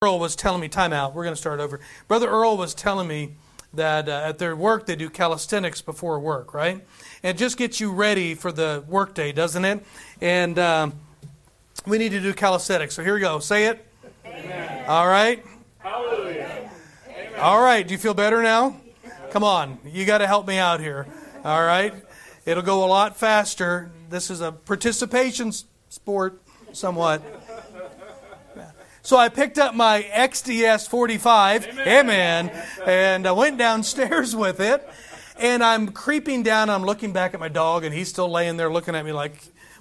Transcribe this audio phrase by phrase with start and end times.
[0.00, 1.80] Earl was telling me, time out, we're going to start over.
[2.06, 3.34] Brother Earl was telling me
[3.74, 6.80] that uh, at their work they do calisthenics before work, right?
[7.24, 9.84] And it just gets you ready for the workday, doesn't it?
[10.20, 10.92] And um,
[11.84, 12.94] we need to do calisthenics.
[12.94, 13.40] So here we go.
[13.40, 13.84] Say it.
[14.24, 14.84] Amen.
[14.86, 15.44] All right.
[15.78, 16.70] Hallelujah.
[17.08, 17.40] Amen.
[17.40, 17.84] All right.
[17.84, 18.76] Do you feel better now?
[19.30, 19.80] Come on.
[19.84, 21.08] You got to help me out here.
[21.44, 21.92] All right.
[22.46, 23.90] It'll go a lot faster.
[24.10, 25.50] This is a participation
[25.88, 26.40] sport,
[26.70, 27.20] somewhat.
[29.08, 34.86] So I picked up my XDS 45, amen, amen and I went downstairs with it.
[35.38, 38.70] And I'm creeping down, I'm looking back at my dog, and he's still laying there
[38.70, 39.32] looking at me like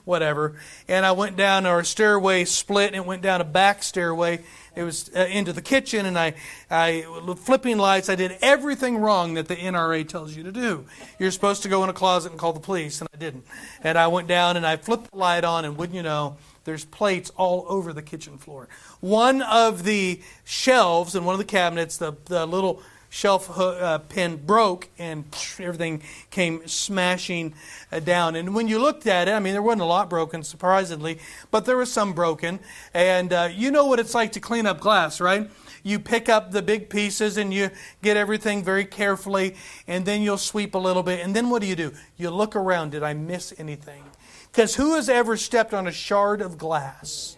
[0.05, 0.55] whatever.
[0.87, 4.45] And I went down our stairway split and went down a back stairway.
[4.77, 6.35] It was uh, into the kitchen, and I,
[6.71, 7.01] I
[7.35, 8.07] flipping lights.
[8.07, 10.85] I did everything wrong that the NRA tells you to do.
[11.19, 13.45] You're supposed to go in a closet and call the police, and I didn't.
[13.83, 16.83] And I went down and I flipped the light on, and wouldn't you know, there's
[16.83, 18.67] plates all over the kitchen floor.
[18.99, 24.35] One of the shelves in one of the cabinets, the, the little shelf uh, pin
[24.35, 25.23] broke and
[25.59, 27.53] everything came smashing
[27.89, 28.35] uh, down.
[28.35, 31.19] And when you looked at it, I mean, there wasn't a lot broken, surprisingly,
[31.51, 32.59] but there was some broken.
[32.93, 35.49] And uh, you know what it's like to clean up glass, right?
[35.83, 37.69] You pick up the big pieces and you
[38.01, 39.55] get everything very carefully,
[39.87, 41.21] and then you'll sweep a little bit.
[41.21, 41.93] And then what do you do?
[42.17, 42.91] You look around.
[42.91, 44.03] Did I miss anything?
[44.57, 47.37] Because who has ever stepped on a shard of glass?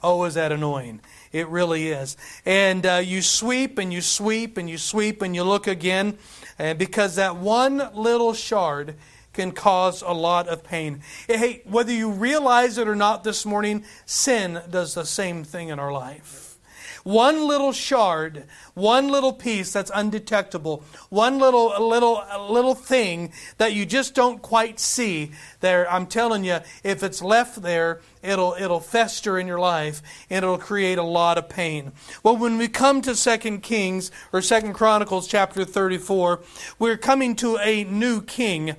[0.00, 1.00] Oh, is that annoying?
[1.32, 2.16] It really is.
[2.46, 6.18] And uh, you sweep and you sweep and you sweep and you look again,
[6.60, 8.94] and because that one little shard
[9.32, 11.00] can cause a lot of pain.
[11.26, 15.80] Hey, whether you realize it or not this morning, sin does the same thing in
[15.80, 16.51] our life.
[17.04, 23.84] One little shard, one little piece that's undetectable, one little little little thing that you
[23.86, 25.90] just don't quite see there.
[25.90, 30.58] I'm telling you, if it's left there, it'll it'll fester in your life and it'll
[30.58, 31.92] create a lot of pain.
[32.22, 36.40] Well, when we come to Second Kings or Second Chronicles chapter 34,
[36.78, 38.76] we're coming to a new king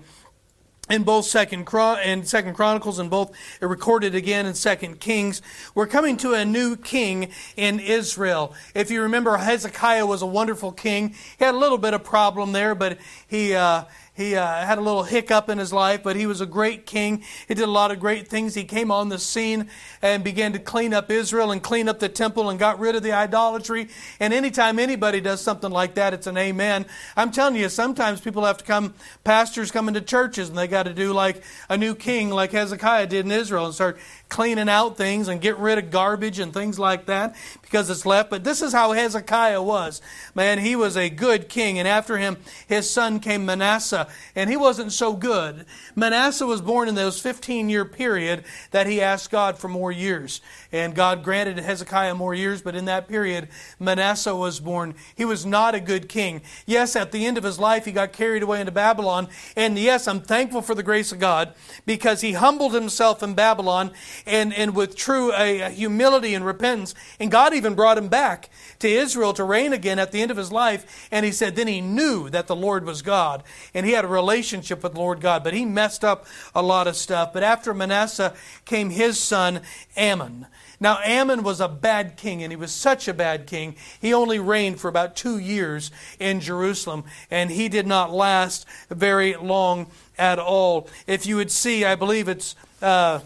[0.90, 5.42] in both second and second chronicles and both recorded again in second kings.
[5.74, 8.54] We're coming to a new king in israel.
[8.76, 11.16] If you remember hezekiah was a wonderful king.
[11.38, 14.82] He had a little bit of problem there but he uh, he uh, had a
[14.82, 17.24] little hiccup in his life, but he was a great king.
[17.48, 18.54] He did a lot of great things.
[18.54, 19.70] He came on the scene
[20.04, 23.02] and began to clean up Israel and clean up the temple and got rid of
[23.02, 23.88] the idolatry.
[24.20, 26.86] And anytime anybody does something like that, it's an amen.
[27.18, 28.94] I'm telling you, sometimes people have to come,
[29.24, 33.08] pastors come into churches and they got to do like a new king, like Hezekiah
[33.08, 33.98] did in Israel, and start
[34.34, 38.32] cleaning out things and get rid of garbage and things like that because it's left.
[38.32, 40.02] But this is how Hezekiah was.
[40.34, 41.78] Man, he was a good king.
[41.78, 45.68] And after him, his son came Manasseh, and he wasn't so good.
[45.96, 50.42] Manasseh was born in those 15 year period that he asked God for more years.
[50.72, 53.50] And God granted Hezekiah more years, but in that period,
[53.80, 54.96] Manasseh was born.
[55.14, 56.42] He was not a good king.
[56.66, 59.28] Yes, at the end of his life, he got carried away into Babylon.
[59.56, 61.54] And yes, I'm thankful for the grace of God
[61.86, 63.92] because he humbled himself in Babylon
[64.26, 66.96] and, and with true uh, humility and repentance.
[67.20, 70.38] And God even brought him back to Israel to reign again at the end of
[70.38, 71.08] his life.
[71.12, 73.44] And he said, then he knew that the Lord was God.
[73.74, 75.44] And he had a relationship with Lord God.
[75.44, 77.34] But he messed up a lot of stuff.
[77.34, 78.34] But after Manasseh
[78.66, 79.62] came his son,
[79.98, 80.48] Amon.
[80.80, 83.78] Now, Amon was a bad king, and he was such a bad king.
[84.02, 89.36] He only reigned for about two years in Jerusalem, and he did not last very
[89.36, 90.90] long at all.
[91.08, 92.56] If you would see, I believe it's.
[92.82, 93.22] Uh,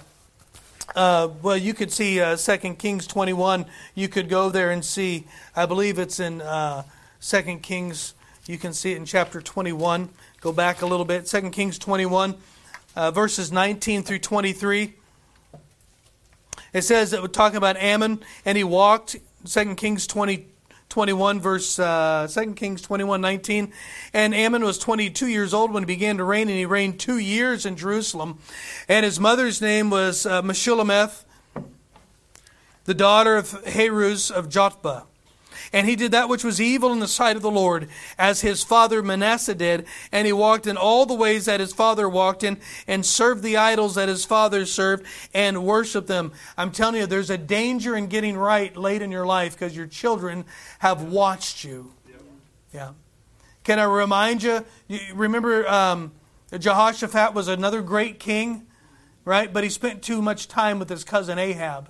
[0.96, 3.66] uh, well, you could see uh, 2 Kings 21.
[3.96, 6.84] You could go there and see, I believe it's in uh,
[7.22, 8.14] 2 Kings,
[8.46, 10.10] you can see it in chapter 21.
[10.40, 11.26] Go back a little bit.
[11.26, 12.36] 2 Kings 21,
[12.96, 14.94] uh, verses 19 through 23.
[16.74, 20.48] It says that we're talking about Amon, and he walked, 2 Kings 20,
[20.98, 23.72] 21, verse uh, 2 Kings 21, 19.
[24.14, 27.20] And Amon was 22 years old when he began to reign, and he reigned two
[27.20, 28.40] years in Jerusalem.
[28.90, 31.24] And his mother's name was uh, Meshullemeth,
[32.86, 35.04] the daughter of Haruz of Jotbah.
[35.74, 38.64] And he did that which was evil in the sight of the Lord, as his
[38.64, 39.86] father Manasseh did.
[40.12, 43.58] And he walked in all the ways that his father walked in, and served the
[43.58, 46.32] idols that his father served, and worshiped them.
[46.58, 49.88] I'm telling you, there's a danger in getting right late in your life because your
[49.88, 50.46] children
[50.80, 51.94] have watched you.
[52.74, 52.92] Yeah.
[53.64, 54.64] Can I remind you?
[54.88, 56.12] you remember, um,
[56.58, 58.68] Jehoshaphat was another great king,
[59.26, 59.52] right?
[59.52, 61.90] But he spent too much time with his cousin Ahab.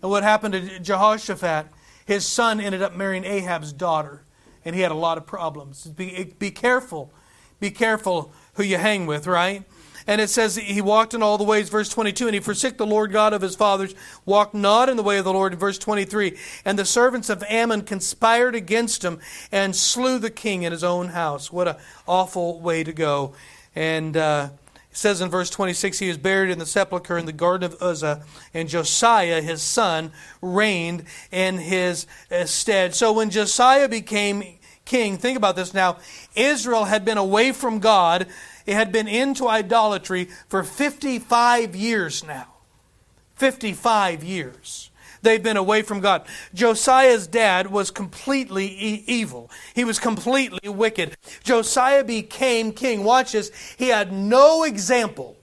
[0.00, 1.66] And what happened to Jehoshaphat?
[2.08, 4.22] His son ended up marrying Ahab's daughter,
[4.64, 5.84] and he had a lot of problems.
[5.84, 7.12] Be, be careful.
[7.60, 9.64] Be careful who you hang with, right?
[10.06, 12.86] And it says he walked in all the ways, verse 22, and he forsook the
[12.86, 13.94] Lord God of his fathers,
[14.24, 16.34] walked not in the way of the Lord, verse 23.
[16.64, 19.20] And the servants of Amon conspired against him
[19.52, 21.52] and slew the king in his own house.
[21.52, 21.76] What an
[22.06, 23.34] awful way to go.
[23.76, 24.48] And uh,
[24.98, 28.24] says in verse 26, he was buried in the sepulchre in the garden of Uzzah,
[28.52, 30.12] and Josiah, his son,
[30.42, 32.94] reigned in his uh, stead.
[32.94, 34.42] So when Josiah became
[34.84, 35.98] king, think about this now,
[36.34, 38.26] Israel had been away from God
[38.68, 42.48] it had been into idolatry for 55 years now.
[43.36, 44.87] 55 years.
[45.22, 46.26] They've been away from God.
[46.54, 49.50] Josiah's dad was completely e- evil.
[49.74, 51.16] He was completely wicked.
[51.42, 53.04] Josiah became king.
[53.04, 53.50] Watch this.
[53.76, 55.36] He had no example.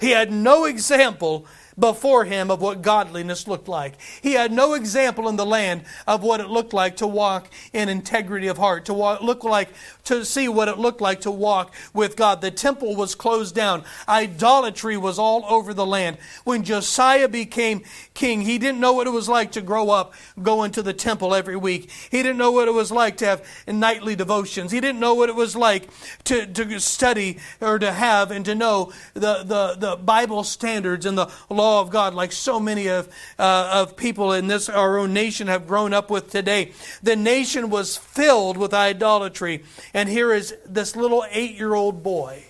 [0.00, 1.46] He had no example
[1.78, 3.94] before him of what godliness looked like.
[4.22, 7.88] He had no example in the land of what it looked like to walk in
[7.88, 9.70] integrity of heart, to walk, look like
[10.04, 12.40] to see what it looked like to walk with God.
[12.40, 13.84] The temple was closed down.
[14.08, 16.18] Idolatry was all over the land.
[16.44, 17.82] When Josiah became
[18.12, 21.34] king, he didn't know what it was like to grow up going to the temple
[21.34, 21.90] every week.
[22.10, 24.70] He didn't know what it was like to have nightly devotions.
[24.70, 25.88] He didn't know what it was like
[26.24, 31.16] to, to study or to have and to know the, the, the Bible standards and
[31.16, 33.08] the law of God like so many of,
[33.38, 36.72] uh, of people in this, our own nation have grown up with today.
[37.02, 42.44] The nation was filled with idolatry and here is this little eight year old boy,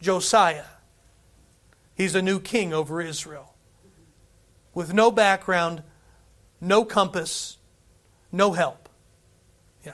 [0.00, 0.64] Josiah.
[1.94, 3.54] He's a new king over Israel.
[4.74, 5.82] With no background,
[6.60, 7.58] no compass,
[8.30, 8.88] no help.
[9.84, 9.92] Yeah.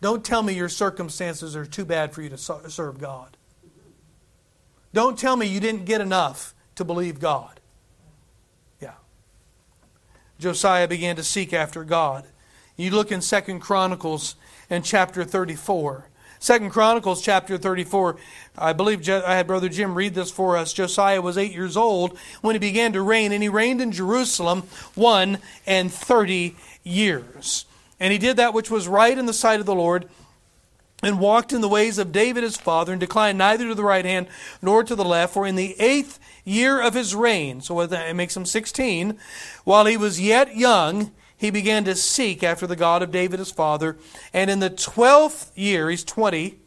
[0.00, 3.36] Don't tell me your circumstances are too bad for you to serve God.
[4.92, 7.60] Don't tell me you didn't get enough to believe God.
[8.80, 8.94] Yeah.
[10.38, 12.26] Josiah began to seek after God.
[12.76, 14.36] You look in Second Chronicles
[14.68, 16.06] and chapter 34.
[16.38, 18.16] Second Chronicles chapter 34.
[18.56, 20.72] I believe I had Brother Jim read this for us.
[20.72, 24.62] Josiah was eight years old when he began to reign, and he reigned in Jerusalem
[24.94, 27.66] one and thirty years.
[28.00, 30.08] And he did that which was right in the sight of the Lord,
[31.02, 34.04] and walked in the ways of David his father, and declined neither to the right
[34.04, 34.28] hand
[34.60, 35.34] nor to the left.
[35.34, 39.18] For in the eighth year of his reign, so it makes him 16,
[39.64, 43.50] while he was yet young, he began to seek after the God of David his
[43.50, 43.96] father.
[44.34, 46.58] And in the twelfth year, he's 20,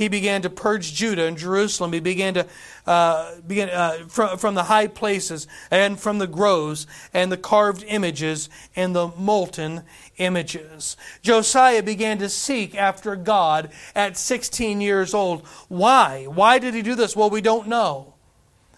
[0.00, 1.92] he began to purge Judah and Jerusalem.
[1.92, 2.46] He began to
[2.86, 7.84] uh, begin uh, from, from the high places and from the groves and the carved
[7.86, 9.82] images and the molten
[10.16, 10.96] images.
[11.20, 15.46] Josiah began to seek after God at 16 years old.
[15.68, 16.24] Why?
[16.24, 17.14] Why did he do this?
[17.14, 18.14] Well, we don't know.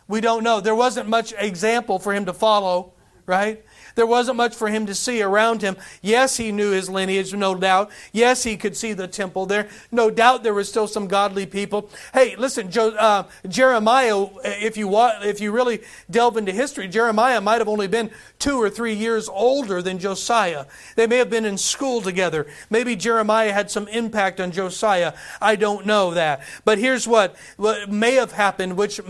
[0.09, 0.61] We don't know.
[0.61, 2.95] There wasn't much example for him to follow,
[3.27, 3.65] right?
[3.95, 5.77] There wasn't much for him to see around him.
[6.01, 7.91] Yes, he knew his lineage, no doubt.
[8.13, 9.69] Yes, he could see the temple there.
[9.91, 11.91] No doubt there were still some godly people.
[12.15, 15.81] Hey, listen, uh, Jeremiah, if you, if you really
[16.11, 20.67] delve into history, Jeremiah might have only been two or three years older than Josiah.
[20.97, 22.47] They may have been in school together.
[22.71, 25.15] Maybe Jeremiah had some impact on Josiah.
[25.41, 26.43] I don't know that.
[26.65, 29.01] But here's what, what may have happened, which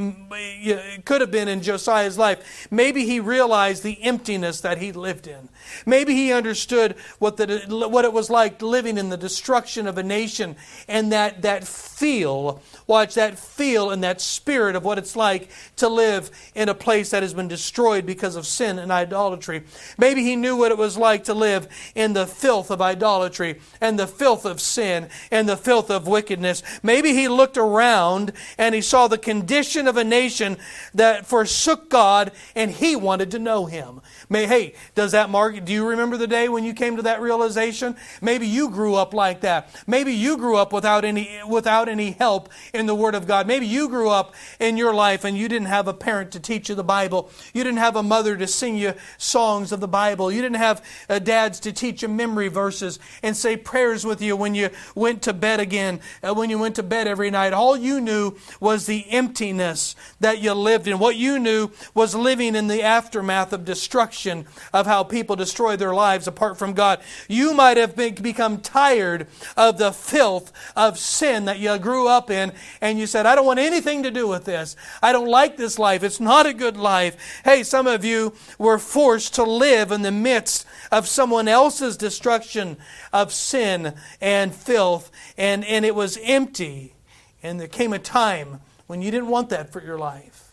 [1.05, 2.69] could have been in Josiah's life.
[2.71, 5.51] Maybe he realized the emptiness that that he lived in.
[5.85, 10.03] Maybe he understood what, the, what it was like living in the destruction of a
[10.03, 10.57] nation
[10.89, 15.91] and that, that feel, watch that feel and that spirit of what it's like to
[15.91, 19.63] live in a place that has been destroyed because of sin and idolatry.
[19.99, 23.99] Maybe he knew what it was like to live in the filth of idolatry and
[23.99, 26.63] the filth of sin and the filth of wickedness.
[26.83, 30.57] Maybe he looked around and he saw the condition of a nation
[30.95, 34.01] that forsook God and he wanted to know him.
[34.29, 37.21] May, hey, does that mark, do you remember the day when you came to that
[37.21, 37.97] realization?
[38.21, 39.69] Maybe you grew up like that.
[39.87, 43.47] Maybe you grew up without any, without any help in the Word of God.
[43.47, 46.69] Maybe you grew up in your life and you didn't have a parent to teach
[46.69, 47.31] you the Bible.
[47.53, 50.31] You didn't have a mother to sing you songs of the Bible.
[50.31, 54.37] You didn't have uh, dads to teach you memory verses and say prayers with you
[54.37, 57.53] when you went to bed again, uh, when you went to bed every night.
[57.53, 60.99] All you knew was the emptiness that you lived in.
[60.99, 65.95] What you knew was living in the aftermath of destruction of how people destroy their
[65.95, 67.01] lives apart from God.
[67.29, 69.27] You might have been, become tired
[69.57, 73.47] of the filth of sin that you grew up in, and you said, I don't
[73.47, 74.77] want anything to do with this.
[75.03, 76.03] I don't like this life.
[76.03, 77.17] It's not a good life.
[77.45, 82.77] Hey, some of you were forced to live in the midst of someone else's destruction
[83.13, 86.95] of sin and filth, and, and it was empty.
[87.43, 90.53] And there came a time when you didn't want that for your life.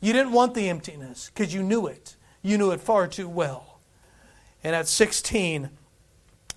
[0.00, 2.16] You didn't want the emptiness because you knew it.
[2.42, 3.80] You knew it far too well.
[4.64, 5.70] And at 16,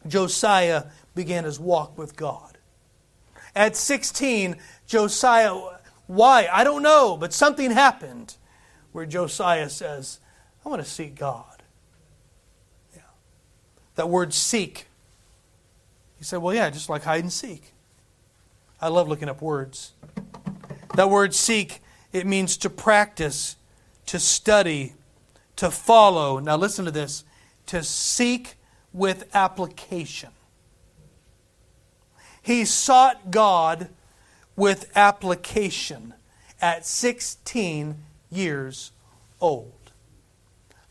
[0.07, 2.57] Josiah began his walk with God.
[3.55, 5.55] At 16, Josiah,
[6.07, 6.47] why?
[6.51, 8.35] I don't know, but something happened
[8.91, 10.19] where Josiah says,
[10.65, 11.63] I want to seek God.
[12.93, 13.01] Yeah.
[13.95, 14.87] That word seek.
[16.17, 17.73] He said, Well, yeah, just like hide and seek.
[18.81, 19.93] I love looking up words.
[20.95, 21.81] That word seek,
[22.13, 23.55] it means to practice,
[24.07, 24.93] to study,
[25.57, 26.39] to follow.
[26.39, 27.23] Now, listen to this
[27.67, 28.55] to seek
[28.93, 30.29] with application.
[32.41, 33.89] He sought God
[34.55, 36.13] with application
[36.61, 37.97] at 16
[38.29, 38.91] years
[39.41, 39.91] old.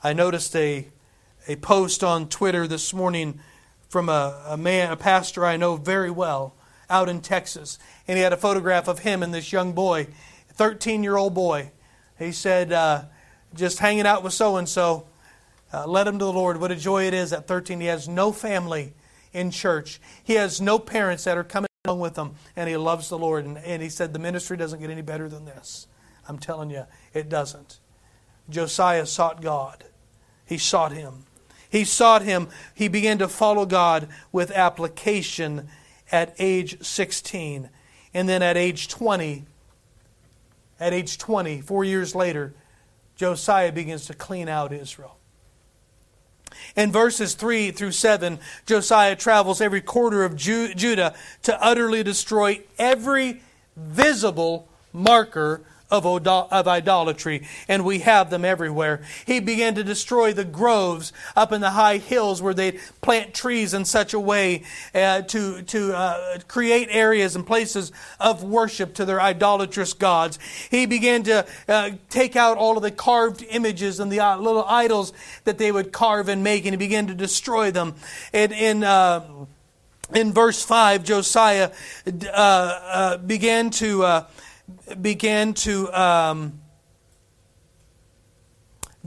[0.02, 0.88] I noticed a,
[1.48, 3.40] a post on Twitter this morning
[3.88, 6.54] from a, a man, a pastor I know very well
[6.90, 10.08] out in Texas, and he had a photograph of him and this young boy,
[10.50, 11.70] 13 year old boy.
[12.18, 13.04] He said, uh,
[13.54, 15.06] just hanging out with so and so,
[15.86, 16.60] led him to the Lord.
[16.60, 17.80] What a joy it is at 13.
[17.80, 18.92] He has no family
[19.32, 23.08] in church, he has no parents that are coming along with him, and he loves
[23.08, 23.44] the Lord.
[23.44, 25.88] And, and he said, The ministry doesn't get any better than this.
[26.28, 27.80] I'm telling you, it doesn't.
[28.48, 29.84] Josiah sought God.
[30.46, 31.24] He sought him.
[31.68, 32.48] He sought him.
[32.74, 35.68] He began to follow God with application
[36.12, 37.68] at age 16.
[38.12, 39.44] And then at age 20,
[40.78, 42.54] at age 20, four years later,
[43.16, 45.18] Josiah begins to clean out Israel.
[46.76, 53.42] In verses 3 through 7, Josiah travels every quarter of Judah to utterly destroy every
[53.76, 59.02] visible marker of, of idolatry, and we have them everywhere.
[59.26, 63.74] He began to destroy the groves up in the high hills where they'd plant trees
[63.74, 64.62] in such a way
[64.94, 70.38] uh, to, to uh, create areas and places of worship to their idolatrous gods.
[70.70, 74.64] He began to uh, take out all of the carved images and the uh, little
[74.64, 75.12] idols
[75.44, 77.94] that they would carve and make, and he began to destroy them.
[78.32, 79.22] And in uh,
[80.12, 81.70] in verse 5, Josiah
[82.06, 84.24] uh, uh, began to uh,
[85.00, 86.60] began to um,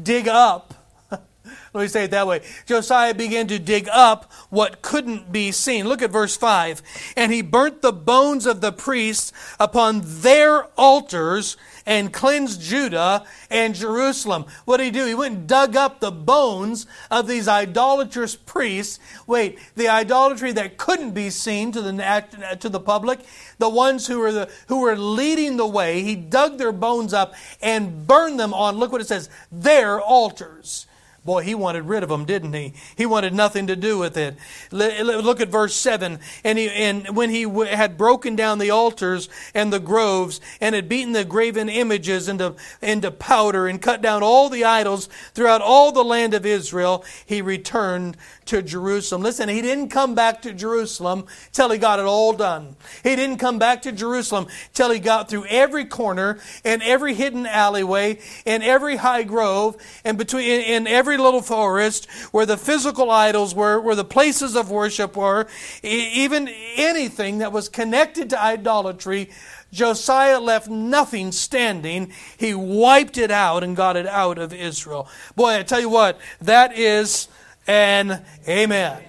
[0.01, 0.73] dig up.
[1.11, 2.41] Let me say it that way.
[2.65, 5.87] Josiah began to dig up what couldn't be seen.
[5.87, 6.81] Look at verse 5.
[7.15, 11.57] And he burnt the bones of the priests upon their altars
[11.87, 14.45] and cleansed Judah and Jerusalem.
[14.65, 15.05] What did he do?
[15.05, 18.99] He went and dug up the bones of these idolatrous priests.
[19.25, 23.21] Wait, the idolatry that couldn't be seen to the, to the public,
[23.57, 27.33] the ones who were, the, who were leading the way, he dug their bones up
[27.61, 30.85] and burned them on, look what it says, their altars.
[31.27, 32.71] Boy, he wanted rid of them, didn't he?
[32.95, 34.37] He wanted nothing to do with it.
[34.71, 36.21] Look at verse 7.
[36.45, 40.87] And, he, and when he had broken down the altars and the groves and had
[40.87, 45.91] beaten the graven images into, into powder and cut down all the idols throughout all
[45.91, 48.15] the land of Israel, he returned
[48.47, 49.21] to Jerusalem.
[49.21, 52.75] Listen, he didn't come back to Jerusalem till he got it all done.
[53.03, 57.45] He didn't come back to Jerusalem till he got through every corner and every hidden
[57.45, 63.53] alleyway and every high grove and between in every little forest where the physical idols
[63.53, 65.47] were, where the places of worship were,
[65.83, 69.29] even anything that was connected to idolatry,
[69.71, 72.11] Josiah left nothing standing.
[72.37, 75.09] He wiped it out and got it out of Israel.
[75.35, 77.27] Boy, I tell you what, that is
[77.67, 79.03] an amen.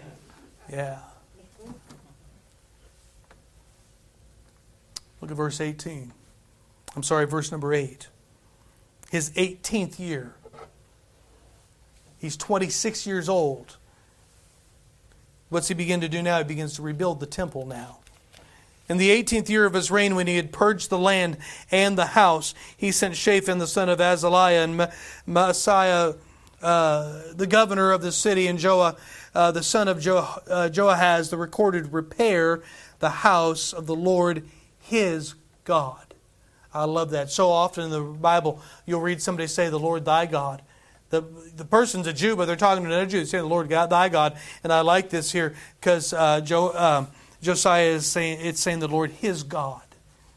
[0.70, 0.98] Yeah.
[5.20, 6.12] Look at verse 18.
[6.94, 8.08] I'm sorry, verse number 8.
[9.10, 10.34] His 18th year.
[12.18, 13.76] He's 26 years old.
[15.48, 16.38] What's he begin to do now?
[16.38, 17.98] He begins to rebuild the temple now.
[18.88, 21.36] In the 18th year of his reign, when he had purged the land
[21.70, 24.90] and the house, he sent Shaphan the son of Azaliah and
[25.28, 26.16] Maaseiah,
[26.62, 28.98] uh, the governor of the city, and Joah,
[29.34, 32.62] uh, the son of jo- uh, Joahaz, the recorded repair
[32.98, 34.44] the house of the Lord
[34.80, 35.34] his
[35.64, 36.14] God.
[36.72, 37.30] I love that.
[37.30, 40.62] So often in the Bible, you'll read somebody say, The Lord thy God.
[41.10, 41.22] The,
[41.56, 43.20] the person's a Jew, but they're talking to another Jew.
[43.20, 44.36] They say, The Lord God, thy God.
[44.62, 47.06] And I like this here because uh, jo, uh,
[47.40, 49.82] Josiah is saying, it's saying the Lord, his God.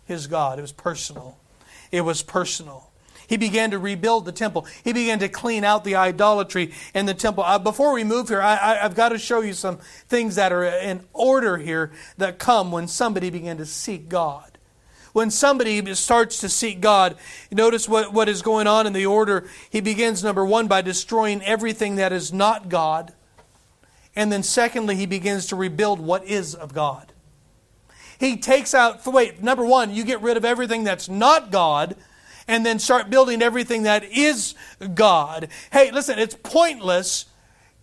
[0.05, 0.59] His God.
[0.59, 1.37] It was personal.
[1.91, 2.90] It was personal.
[3.31, 4.67] He began to rebuild the temple.
[4.83, 7.45] He began to clean out the idolatry in the temple.
[7.45, 9.77] Uh, before we move here, I, have got to show you some
[10.09, 14.57] things that are in order here that come when somebody began to seek God
[15.13, 17.17] when somebody starts to seek God,
[17.51, 19.45] notice what, what is going on in the order.
[19.69, 23.13] He begins, number one, by destroying everything that is not God.
[24.15, 27.11] And then, secondly, he begins to rebuild what is of God.
[28.17, 31.97] He takes out, wait, number one, you get rid of everything that's not God
[32.47, 34.55] and then start building everything that is
[34.93, 35.49] God.
[35.71, 37.25] Hey, listen, it's pointless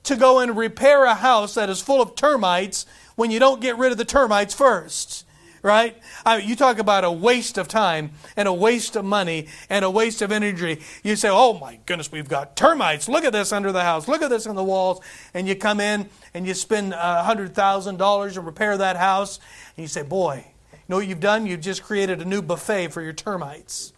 [0.05, 2.87] to go and repair a house that is full of termites
[3.17, 5.25] when you don't get rid of the termites first.
[5.63, 5.97] right?
[6.25, 9.85] I mean, you talk about a waste of time and a waste of money and
[9.85, 10.81] a waste of energy.
[11.03, 13.09] You say, oh my goodness, we've got termites.
[13.09, 14.07] Look at this under the house.
[14.09, 15.01] Look at this on the walls.
[15.35, 19.41] And you come in and you spend uh, $100,000 to repair that house.
[19.77, 21.45] And you say, boy, you know what you've done?
[21.45, 23.93] You've just created a new buffet for your termites.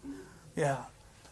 [0.55, 0.83] Yeah.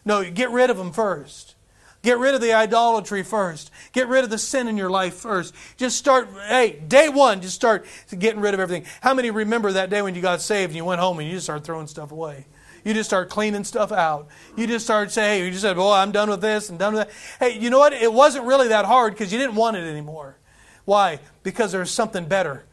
[0.04, 1.54] No, get rid of them first.
[2.02, 3.70] Get rid of the idolatry first.
[3.92, 5.54] Get rid of the sin in your life first.
[5.76, 7.84] Just start, hey, day one, just start
[8.18, 8.86] getting rid of everything.
[9.02, 11.34] How many remember that day when you got saved and you went home and you
[11.34, 12.46] just started throwing stuff away?
[12.84, 14.28] You just start cleaning stuff out.
[14.56, 16.94] You just start saying, hey, you just said, boy, I'm done with this and done
[16.94, 17.14] with that.
[17.38, 17.92] Hey, you know what?
[17.92, 20.38] It wasn't really that hard because you didn't want it anymore.
[20.86, 21.20] Why?
[21.42, 22.64] Because there's something better.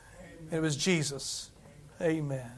[0.50, 1.52] It was Jesus.
[2.02, 2.52] Amen.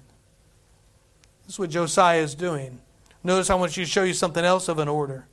[1.47, 2.79] This is what Josiah is doing.
[3.23, 5.25] Notice I want you to show you something else of an order.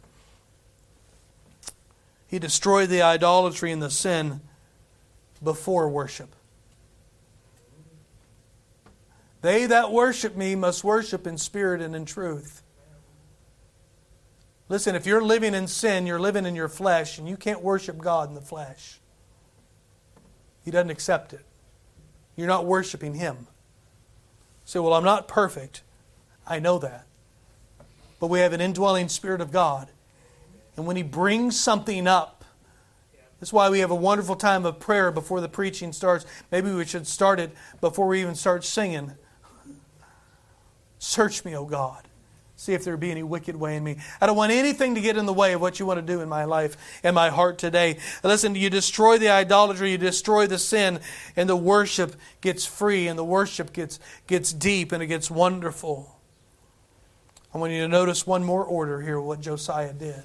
[2.29, 4.41] He destroyed the idolatry and the sin
[5.43, 6.35] before worship.
[9.43, 12.63] They that worship me must worship in spirit and in truth.
[14.69, 17.99] Listen, if you're living in sin, you're living in your flesh, and you can't worship
[17.99, 18.99] God in the flesh.
[20.65, 21.45] He doesn't accept it.
[22.35, 23.47] You're not worshiping Him.
[24.65, 25.83] Say, well, I'm not perfect.
[26.45, 27.06] I know that.
[28.19, 29.89] But we have an indwelling Spirit of God.
[30.77, 32.45] And when He brings something up,
[33.41, 36.25] that's why we have a wonderful time of prayer before the preaching starts.
[36.51, 39.13] Maybe we should start it before we even start singing.
[40.99, 42.03] Search me, O God.
[42.59, 43.99] See if there be any wicked way in me.
[44.19, 46.23] I don't want anything to get in the way of what you want to do
[46.23, 47.99] in my life and my heart today.
[48.25, 51.01] Listen, you destroy the idolatry, you destroy the sin,
[51.37, 56.16] and the worship gets free, and the worship gets, gets deep, and it gets wonderful.
[57.57, 60.25] I want you to notice one more order here what Josiah did.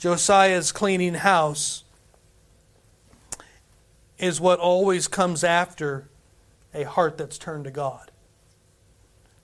[0.00, 1.84] Josiah's cleaning house
[4.18, 6.08] is what always comes after
[6.74, 8.10] a heart that's turned to God.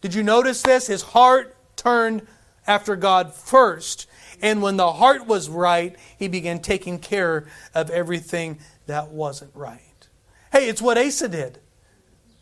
[0.00, 0.88] Did you notice this?
[0.88, 2.26] His heart turned
[2.66, 4.08] after God first.
[4.42, 10.08] And when the heart was right, he began taking care of everything that wasn't right.
[10.50, 11.60] Hey, it's what Asa did.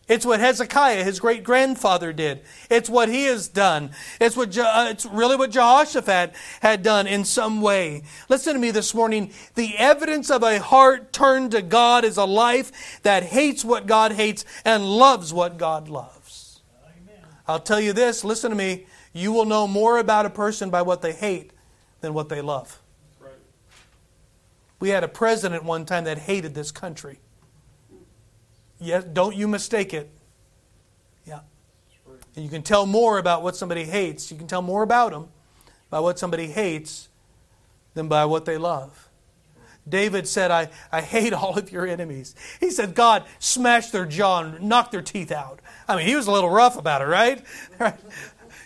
[0.08, 2.42] It's what Hezekiah, his great grandfather, did.
[2.70, 3.90] It's what he has done.
[4.20, 8.04] It's what uh, it's really what Jehoshaphat had done in some way.
[8.28, 9.32] Listen to me this morning.
[9.56, 14.12] The evidence of a heart turned to God is a life that hates what God
[14.12, 16.60] hates and loves what God loves.
[16.84, 17.24] Amen.
[17.48, 18.22] I'll tell you this.
[18.22, 18.86] Listen to me.
[19.12, 21.50] You will know more about a person by what they hate
[22.00, 22.80] than what they love.
[23.20, 23.32] Right.
[24.78, 27.18] We had a president one time that hated this country.
[28.78, 30.10] Yes, don't you mistake it.
[31.24, 31.40] Yeah.
[32.34, 34.30] And you can tell more about what somebody hates.
[34.30, 35.28] You can tell more about them
[35.90, 37.08] by what somebody hates
[37.94, 39.08] than by what they love.
[39.88, 42.34] David said, I, I hate all of your enemies.
[42.60, 45.60] He said, God, smash their jaw and knock their teeth out.
[45.88, 47.42] I mean, he was a little rough about it, right?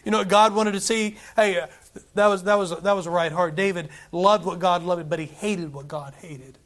[0.05, 1.17] you know God wanted to see?
[1.37, 1.67] Hey, uh,
[2.15, 3.57] that was, that, was, that was a right heart.
[3.57, 6.59] David loved what God loved, but he hated what God hated.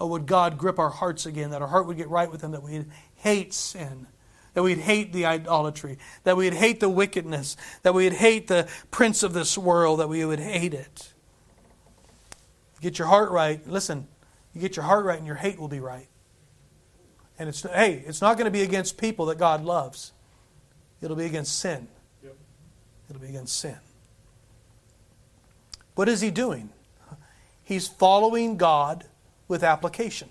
[0.00, 2.52] Oh, would God grip our hearts again, that our heart would get right with Him,
[2.52, 4.06] that we'd hate sin,
[4.54, 9.22] that we'd hate the idolatry, that we'd hate the wickedness, that we'd hate the prince
[9.22, 11.12] of this world, that we would hate it.
[12.80, 13.66] Get your heart right.
[13.66, 14.06] Listen,
[14.54, 16.08] you get your heart right, and your hate will be right.
[17.38, 20.12] And it's hey, it's not going to be against people that God loves.
[21.00, 21.88] It'll be against sin.
[22.22, 22.36] Yep.
[23.10, 23.76] It'll be against sin.
[25.94, 26.70] What is he doing?
[27.64, 29.04] He's following God
[29.48, 30.28] with application.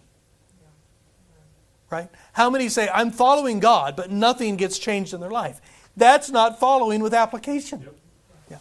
[1.89, 2.10] Right?
[2.34, 5.62] How many say, I'm following God, but nothing gets changed in their life?
[5.95, 7.82] That's not following with application.
[7.82, 7.95] Yep.
[8.51, 8.58] Yeah.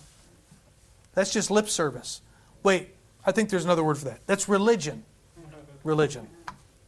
[1.14, 2.22] That's just lip service.
[2.62, 4.20] Wait, I think there's another word for that.
[4.26, 5.04] That's religion.
[5.84, 6.28] Religion.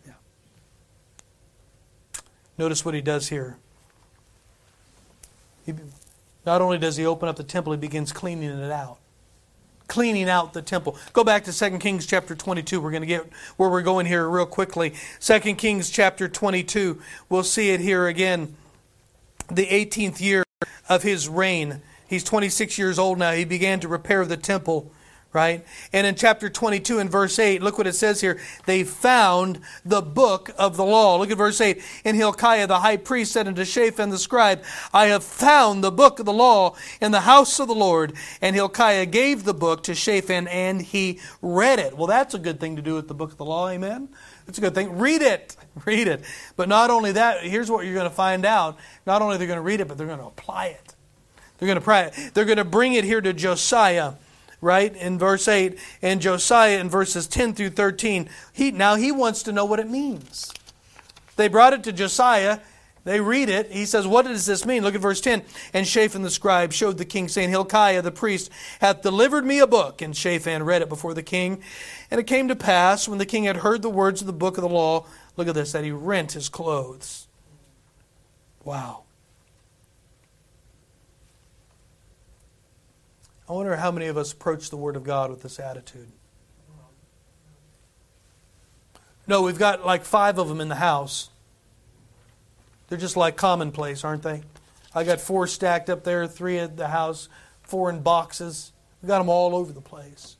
[0.06, 0.12] Yeah.
[2.56, 3.58] Notice what he does here.
[5.66, 5.74] He,
[6.46, 8.98] not only does he open up the temple, he begins cleaning it out
[9.88, 10.96] cleaning out the temple.
[11.12, 12.80] Go back to 2 Kings chapter 22.
[12.80, 14.94] We're going to get where we're going here real quickly.
[15.20, 17.00] 2 Kings chapter 22.
[17.28, 18.54] We'll see it here again.
[19.50, 20.44] The 18th year
[20.88, 21.80] of his reign.
[22.06, 23.32] He's 26 years old now.
[23.32, 24.92] He began to repair the temple
[25.32, 25.64] right?
[25.92, 28.38] And in chapter 22 and verse 8, look what it says here.
[28.64, 31.18] They found the book of the law.
[31.18, 31.82] Look at verse 8.
[32.04, 34.62] And Hilkiah the high priest said unto Shaphan the scribe,
[34.92, 38.14] I have found the book of the law in the house of the Lord.
[38.40, 41.96] And Hilkiah gave the book to Shaphan and he read it.
[41.96, 44.08] Well, that's a good thing to do with the book of the law, amen?
[44.46, 44.98] It's a good thing.
[44.98, 45.56] Read it.
[45.84, 46.24] Read it.
[46.56, 48.78] But not only that, here's what you're going to find out.
[49.06, 50.94] Not only they're going to read it, but they're going to apply it.
[51.58, 52.34] They're going to pray it.
[52.34, 54.14] They're going to bring it here to Josiah
[54.60, 54.94] right?
[54.96, 58.28] In verse 8, and Josiah in verses 10 through 13.
[58.52, 60.52] He, now he wants to know what it means.
[61.36, 62.58] They brought it to Josiah.
[63.04, 63.70] they read it.
[63.70, 64.82] He says, What does this mean?
[64.82, 65.42] Look at verse 10.
[65.72, 69.66] And Shaphan the scribe showed the king, saying, Hilkiah the priest hath delivered me a
[69.66, 70.02] book.
[70.02, 71.62] And Shaphan read it before the king.
[72.10, 74.58] And it came to pass, when the king had heard the words of the book
[74.58, 77.28] of the law, look at this, that he rent his clothes.
[78.64, 79.04] Wow.
[83.48, 86.08] I wonder how many of us approach the Word of God with this attitude.
[89.26, 91.30] No, we've got like five of them in the house.
[92.88, 94.42] They're just like commonplace, aren't they?
[94.94, 97.28] I got four stacked up there, three at the house,
[97.62, 98.72] four in boxes.
[99.02, 100.36] We got them all over the place.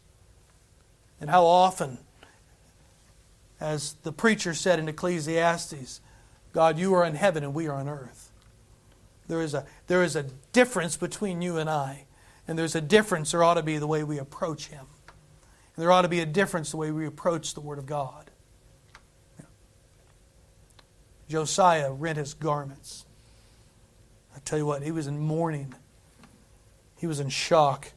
[1.21, 1.99] And how often,
[3.61, 6.01] as the preacher said in Ecclesiastes,
[6.53, 8.31] God, you are in heaven and we are on earth.
[9.29, 12.07] There is a, there is a difference between you and I.
[12.49, 14.87] And there's a difference, there ought to be the way we approach Him.
[15.77, 18.31] And there ought to be a difference the way we approach the Word of God.
[21.29, 23.05] Josiah rent his garments.
[24.35, 25.75] I tell you what, he was in mourning.
[26.97, 27.93] He was in shock.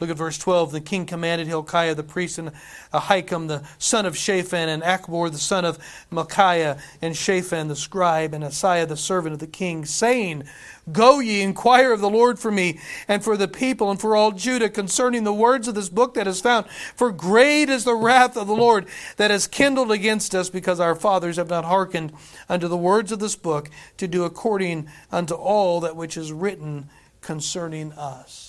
[0.00, 0.72] Look at verse 12.
[0.72, 2.52] The king commanded Hilkiah the priest and
[2.92, 5.78] Ahikam the son of Shaphan and Achbor the son of
[6.10, 10.44] Michaiah and Shaphan the scribe and Asaiah the servant of the king, saying,
[10.92, 14.32] Go ye, inquire of the Lord for me and for the people and for all
[14.32, 16.66] Judah concerning the words of this book that is found.
[16.94, 20.94] For great is the wrath of the Lord that is kindled against us because our
[20.94, 22.12] fathers have not hearkened
[22.48, 26.88] unto the words of this book to do according unto all that which is written
[27.20, 28.47] concerning us.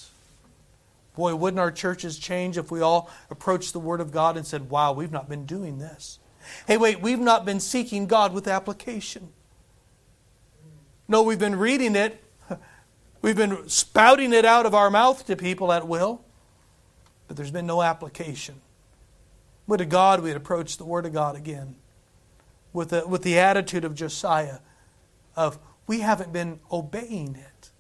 [1.20, 4.70] Boy, wouldn't our churches change if we all approached the Word of God and said,
[4.70, 6.18] wow, we've not been doing this?
[6.66, 9.28] Hey, wait, we've not been seeking God with application.
[11.10, 12.24] No, we've been reading it,
[13.22, 16.22] we've been spouting it out of our mouth to people at will,
[17.28, 18.62] but there's been no application.
[19.68, 21.76] Would to God we'd approach the Word of God again
[22.72, 24.60] with the, with the attitude of Josiah
[25.36, 27.72] of, we haven't been obeying it.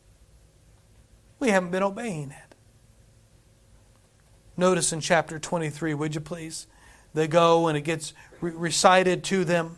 [1.39, 2.48] We haven't been obeying it.
[4.59, 6.67] Notice in chapter 23, would you please?
[7.13, 9.77] They go and it gets re- recited to them.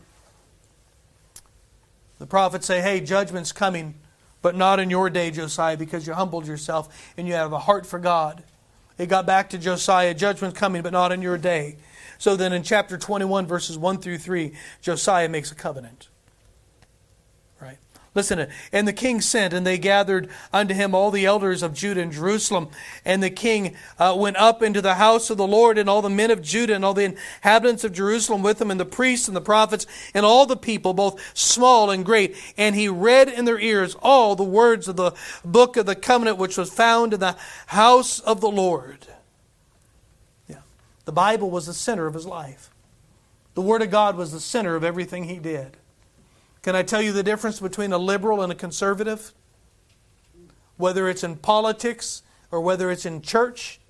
[2.18, 3.94] The prophets say, Hey, judgment's coming,
[4.42, 7.86] but not in your day, Josiah, because you humbled yourself and you have a heart
[7.86, 8.42] for God.
[8.98, 11.76] It got back to Josiah, judgment's coming, but not in your day.
[12.18, 16.08] So then in chapter 21, verses 1 through 3, Josiah makes a covenant.
[18.14, 22.02] Listen, and the king sent, and they gathered unto him all the elders of Judah
[22.02, 22.68] and Jerusalem.
[23.06, 26.10] And the king uh, went up into the house of the Lord, and all the
[26.10, 29.36] men of Judah and all the inhabitants of Jerusalem with him, and the priests and
[29.36, 32.36] the prophets, and all the people, both small and great.
[32.58, 36.36] And he read in their ears all the words of the book of the covenant
[36.36, 37.36] which was found in the
[37.68, 39.06] house of the Lord.
[40.48, 40.56] Yeah.
[41.06, 42.68] The Bible was the center of his life,
[43.54, 45.78] the Word of God was the center of everything he did.
[46.62, 49.32] Can I tell you the difference between a liberal and a conservative?
[50.76, 53.80] Whether it's in politics or whether it's in church,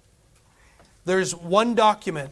[1.04, 2.30] there's one document.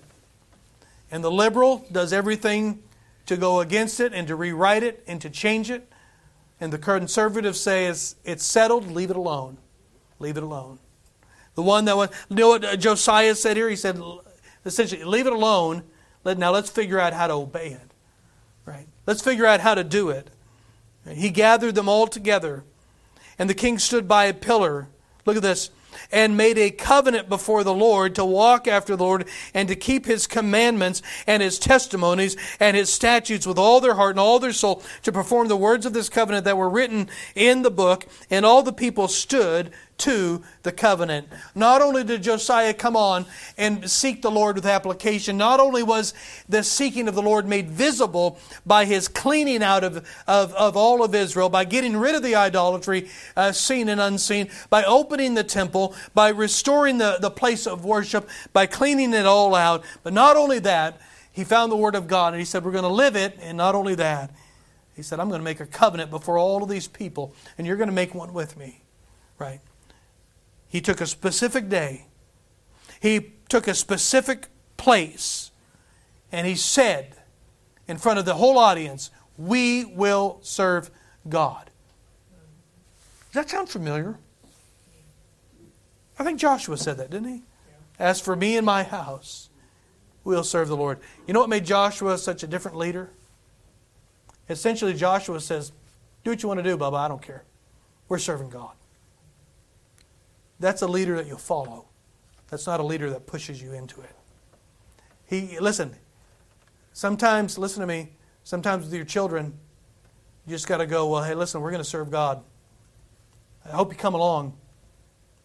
[1.11, 2.83] And the liberal does everything
[3.26, 5.92] to go against it and to rewrite it and to change it.
[6.61, 9.59] And the conservatives say it's, settled, leave it alone.
[10.18, 10.79] Leave it alone.
[11.55, 13.68] The one that was, you know what uh, Josiah said here?
[13.68, 14.00] He said,
[14.64, 15.83] essentially, leave it alone.
[16.24, 17.89] Now let's figure out how to obey it.
[19.11, 20.31] Let's figure out how to do it.
[21.12, 22.62] He gathered them all together,
[23.40, 24.87] and the king stood by a pillar.
[25.27, 25.70] Look at this.
[26.12, 30.07] And made a covenant before the Lord to walk after the Lord and to keep
[30.07, 34.53] his commandments and his testimonies and his statutes with all their heart and all their
[34.53, 38.07] soul to perform the words of this covenant that were written in the book.
[38.31, 41.28] And all the people stood to the covenant.
[41.54, 46.14] Not only did Josiah come on and seek the Lord with application, not only was
[46.48, 51.04] the seeking of the Lord made visible by his cleaning out of, of, of all
[51.04, 55.44] of Israel, by getting rid of the idolatry, uh, seen and unseen, by opening the
[55.44, 59.84] temple, by restoring the, the place of worship, by cleaning it all out.
[60.02, 61.00] But not only that,
[61.32, 63.38] he found the Word of God and he said, We're going to live it.
[63.40, 64.30] And not only that,
[64.96, 67.76] he said, I'm going to make a covenant before all of these people, and you're
[67.76, 68.82] going to make one with me.
[69.38, 69.60] Right?
[70.70, 72.06] He took a specific day,
[73.00, 75.50] he took a specific place,
[76.33, 77.16] and he said
[77.88, 80.90] in front of the whole audience, We will serve
[81.28, 81.70] God.
[83.33, 84.16] Does that sound familiar?
[86.18, 87.42] I think Joshua said that, didn't he?
[87.98, 89.48] As for me and my house,
[90.22, 91.00] we'll serve the Lord.
[91.26, 93.11] You know what made Joshua such a different leader?
[94.48, 95.72] Essentially, Joshua says,
[96.22, 96.98] Do what you want to do, Bubba.
[96.98, 97.44] I don't care.
[98.09, 98.72] We're serving God.
[100.61, 101.87] That's a leader that you'll follow.
[102.49, 104.14] That's not a leader that pushes you into it.
[105.27, 105.94] He listen,
[106.92, 108.11] sometimes listen to me,
[108.44, 109.55] sometimes with your children,
[110.46, 112.42] You just got to go, well, hey, listen, we're going to serve God.
[113.64, 114.55] I hope you come along.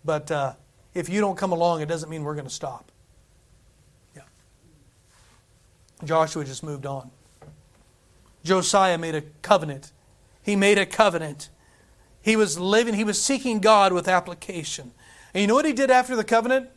[0.03, 0.53] But uh,
[0.93, 2.91] if you don't come along, it doesn't mean we're going to stop.
[4.15, 4.23] Yeah.
[6.03, 7.11] Joshua just moved on.
[8.43, 9.91] Josiah made a covenant.
[10.41, 11.49] He made a covenant.
[12.21, 14.91] He was living, he was seeking God with application.
[15.35, 16.69] And you know what he did after the covenant?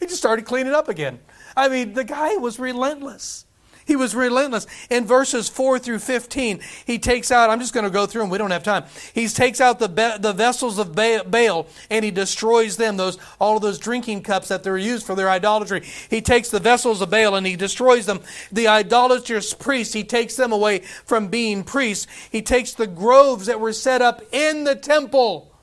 [0.00, 1.20] He just started cleaning up again.
[1.54, 3.44] I mean, the guy was relentless.
[3.84, 4.66] He was relentless.
[4.88, 8.30] In verses 4 through 15, he takes out, I'm just going to go through them,
[8.30, 8.84] we don't have time.
[9.12, 13.56] He takes out the, be- the vessels of Baal and he destroys them, those, all
[13.56, 15.82] of those drinking cups that they're used for their idolatry.
[16.08, 18.22] He takes the vessels of Baal and he destroys them.
[18.50, 22.06] The idolatrous priests, he takes them away from being priests.
[22.32, 25.53] He takes the groves that were set up in the temple.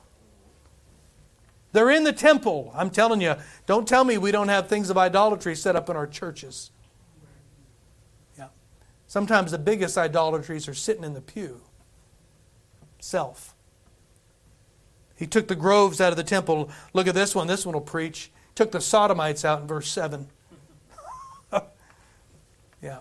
[1.72, 2.70] They're in the temple.
[2.74, 5.96] I'm telling you, don't tell me we don't have things of idolatry set up in
[5.96, 6.70] our churches.
[8.38, 8.48] Yeah.
[9.06, 11.62] Sometimes the biggest idolatries are sitting in the pew.
[13.00, 13.54] Self.
[15.16, 16.70] He took the groves out of the temple.
[16.92, 17.46] Look at this one.
[17.46, 18.30] This one will preach.
[18.54, 20.28] Took the sodomites out in verse 7.
[22.82, 22.98] yeah.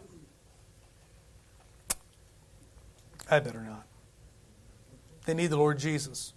[3.30, 3.86] I better not.
[5.26, 6.34] They need the Lord Jesus.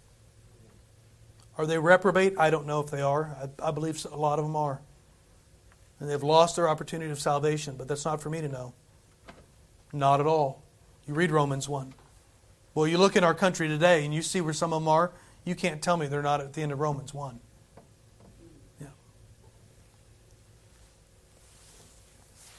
[1.57, 2.35] Are they reprobate?
[2.39, 3.37] I don't know if they are.
[3.41, 4.81] I, I believe a lot of them are.
[6.01, 8.75] And they've lost their opportunity of salvation, but that's not for me to know.
[9.93, 10.63] Not at all.
[11.07, 11.95] You read Romans 1.
[12.75, 15.13] Well, you look in our country today and you see where some of them are,
[15.45, 17.39] you can't tell me they're not at the end of Romans 1.
[18.81, 18.87] Yeah.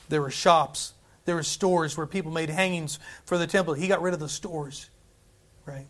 [0.07, 0.93] There were shops,
[1.25, 3.73] there were stores where people made hangings for the temple.
[3.73, 4.89] He got rid of the stores,
[5.65, 5.87] right?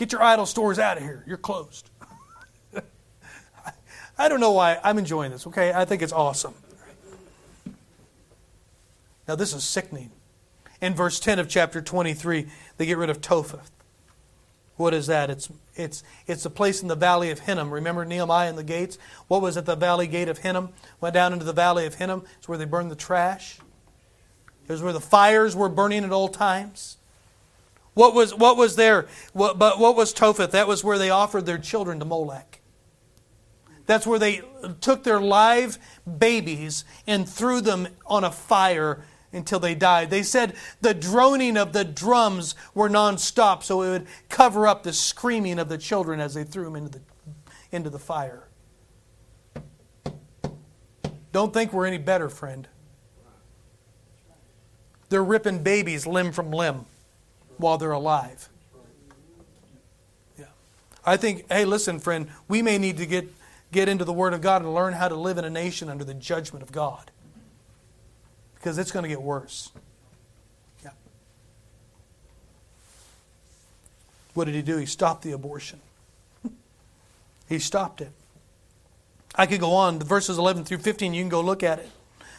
[0.00, 1.22] Get your idol stores out of here.
[1.26, 1.90] You're closed.
[4.18, 4.80] I don't know why.
[4.82, 5.74] I'm enjoying this, okay?
[5.74, 6.54] I think it's awesome.
[9.28, 10.10] Now, this is sickening.
[10.80, 12.46] In verse 10 of chapter 23,
[12.78, 13.70] they get rid of Topheth.
[14.76, 15.28] What is that?
[15.28, 17.70] It's, it's, it's a place in the valley of Hinnom.
[17.70, 18.96] Remember Nehemiah and the gates?
[19.28, 20.70] What was at the valley gate of Hinnom?
[21.02, 22.24] Went down into the valley of Hinnom.
[22.38, 23.58] It's where they burned the trash.
[24.66, 26.96] It was where the fires were burning at all times.
[28.00, 29.08] What was, what was there?
[29.34, 30.52] What, but what was Topheth?
[30.52, 32.62] That was where they offered their children to Molech.
[33.84, 34.40] That's where they
[34.80, 35.76] took their live
[36.18, 40.08] babies and threw them on a fire until they died.
[40.08, 44.94] They said the droning of the drums were nonstop, so it would cover up the
[44.94, 47.00] screaming of the children as they threw them into the,
[47.70, 48.48] into the fire.
[51.32, 52.66] Don't think we're any better, friend.
[55.10, 56.86] They're ripping babies limb from limb
[57.60, 58.48] while they're alive.
[60.38, 60.46] Yeah.
[61.04, 63.28] I think, hey, listen, friend, we may need to get,
[63.72, 66.04] get into the Word of God and learn how to live in a nation under
[66.04, 67.10] the judgment of God
[68.60, 69.70] because it's going to get worse.
[70.84, 70.90] Yeah.
[74.34, 74.76] What did he do?
[74.76, 75.80] He stopped the abortion.
[77.48, 78.12] he stopped it.
[79.34, 79.98] I could go on.
[79.98, 81.88] The verses 11 through 15, you can go look at it.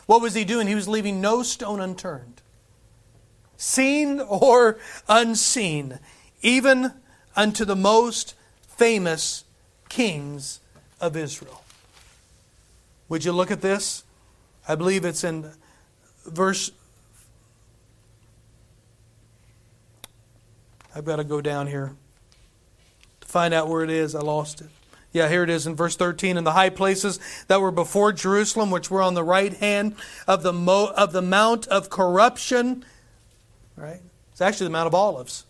[0.05, 0.67] What was he doing?
[0.67, 2.40] He was leaving no stone unturned,
[3.62, 6.00] seen or unseen,
[6.41, 6.91] even
[7.36, 8.34] unto the most
[8.67, 9.43] famous
[9.88, 10.60] kings
[11.00, 11.63] of Israel.
[13.08, 14.04] Would you look at this?
[14.67, 15.52] I believe it's in
[16.26, 16.71] verse.
[20.95, 21.95] I've got to go down here
[23.21, 24.15] to find out where it is.
[24.15, 24.69] I lost it.
[25.13, 26.38] Yeah, here it is in verse 13.
[26.38, 29.95] In the high places that were before Jerusalem, which were on the right hand
[30.28, 32.86] of the, mo- of the Mount of Corruption,
[33.75, 34.01] right?
[34.31, 35.45] It's actually the Mount of Olives.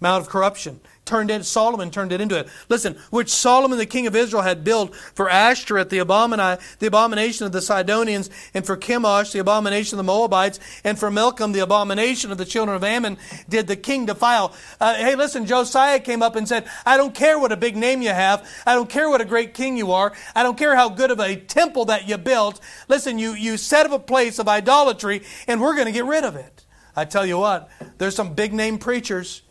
[0.00, 2.48] Mount of Corruption turned in, Solomon turned it into it.
[2.68, 7.46] Listen, which Solomon the king of Israel had built for Ashtoreth, the, abomini, the abomination
[7.46, 11.60] of the Sidonians, and for Chemosh, the abomination of the Moabites, and for Milcom, the
[11.60, 13.16] abomination of the children of Ammon,
[13.48, 14.52] did the king defile.
[14.80, 18.02] Uh, hey, listen, Josiah came up and said, I don't care what a big name
[18.02, 18.46] you have.
[18.66, 20.12] I don't care what a great king you are.
[20.34, 22.60] I don't care how good of a temple that you built.
[22.88, 26.24] Listen, you, you set up a place of idolatry, and we're going to get rid
[26.24, 26.55] of it.
[26.96, 29.42] I tell you what, there's some big name preachers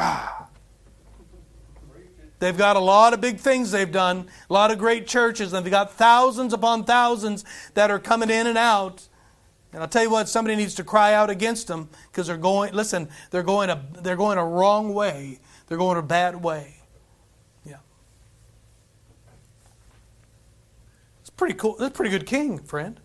[0.00, 0.48] Ah.
[2.38, 5.64] They've got a lot of big things they've done, a lot of great churches, and
[5.64, 7.44] they've got thousands upon thousands
[7.74, 9.06] that are coming in and out.
[9.72, 12.72] And I'll tell you what, somebody needs to cry out against them because they're going.
[12.72, 15.38] Listen, they're going a they're going a wrong way.
[15.66, 16.76] They're going a bad way.
[17.66, 17.76] Yeah,
[21.20, 21.76] it's pretty cool.
[21.78, 22.98] That's a pretty good king, friend.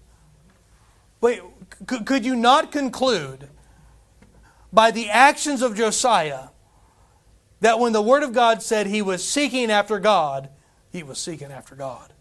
[1.25, 1.41] Wait,
[1.89, 3.49] c- could you not conclude
[4.71, 6.49] by the actions of Josiah
[7.61, 10.49] that when the Word of God said he was seeking after God,
[10.91, 12.13] he was seeking after God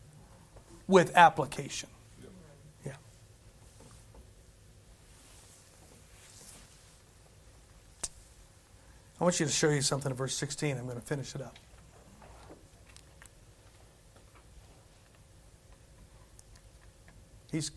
[0.89, 1.91] with application?
[2.87, 2.93] Yeah.
[9.21, 10.79] I want you to show you something in verse 16.
[10.79, 11.59] I'm going to finish it up.
[17.53, 17.71] He's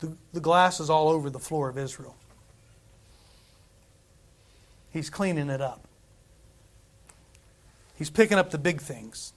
[0.00, 2.16] the, the glass is all over the floor of Israel.
[4.90, 5.86] He's cleaning it up.
[7.94, 9.32] He's picking up the big things.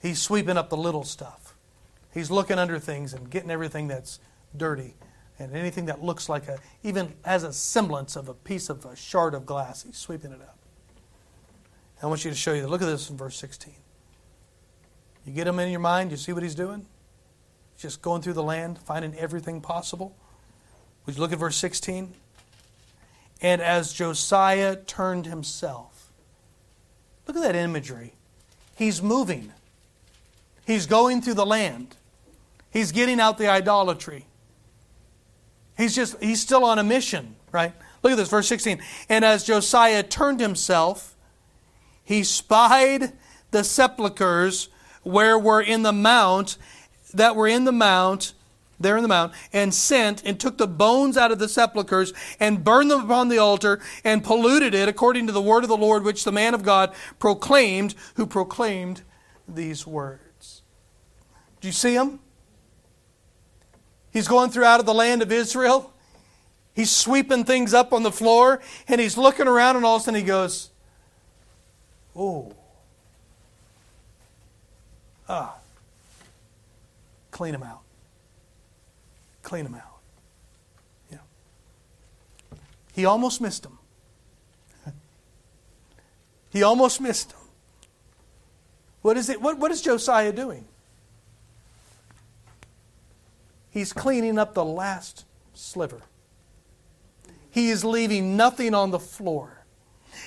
[0.00, 1.54] He's sweeping up the little stuff.
[2.12, 4.18] He's looking under things and getting everything that's
[4.56, 4.94] dirty
[5.38, 8.96] and anything that looks like a, even has a semblance of a piece of a
[8.96, 9.82] shard of glass.
[9.82, 10.58] He's sweeping it up.
[12.02, 12.66] I want you to show you.
[12.66, 13.74] Look at this in verse 16.
[15.24, 16.86] You get him in your mind, you see what he's doing?
[17.78, 20.16] Just going through the land, finding everything possible.
[21.06, 22.14] Would you look at verse 16?
[23.40, 26.12] And as Josiah turned himself,
[27.26, 28.14] look at that imagery.
[28.76, 29.52] He's moving,
[30.66, 31.96] he's going through the land,
[32.70, 34.26] he's getting out the idolatry.
[35.76, 37.72] He's just, he's still on a mission, right?
[38.02, 38.82] Look at this, verse 16.
[39.08, 41.16] And as Josiah turned himself,
[42.04, 43.12] he spied
[43.52, 44.68] the sepulchres
[45.02, 46.56] where were in the mount
[47.12, 48.32] that were in the mount,
[48.80, 52.64] there in the mount, and sent and took the bones out of the sepulchres and
[52.64, 56.04] burned them upon the altar and polluted it according to the word of the Lord
[56.04, 59.02] which the man of God proclaimed, who proclaimed
[59.46, 60.62] these words.
[61.60, 62.20] Do you see him?
[64.12, 65.92] He's going through out of the land of Israel.
[66.74, 70.04] He's sweeping things up on the floor and he's looking around and all of a
[70.04, 70.70] sudden he goes,
[72.14, 72.52] Oh.
[75.28, 75.56] Ah.
[77.32, 77.80] Clean them out.
[79.42, 79.98] Clean them out.
[81.10, 81.18] Yeah.
[82.92, 83.78] He almost missed them.
[86.50, 87.38] he almost missed them.
[89.00, 89.42] What is it?
[89.42, 90.66] What, what is Josiah doing?
[93.70, 96.02] He's cleaning up the last sliver.
[97.50, 99.64] He is leaving nothing on the floor.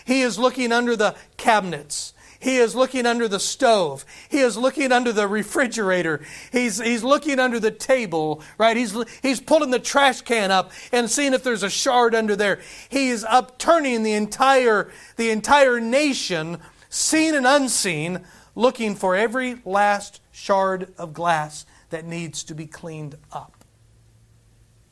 [0.04, 2.15] He is looking under the cabinets.
[2.40, 4.06] He is looking under the stove.
[4.30, 6.22] He is looking under the refrigerator.
[6.52, 8.76] He's, he's looking under the table, right?
[8.76, 12.60] He's, he's pulling the trash can up and seeing if there's a shard under there.
[12.90, 18.22] He is upturning the entire, the entire nation, seen and unseen,
[18.56, 23.64] looking for every last shard of glass that needs to be cleaned up.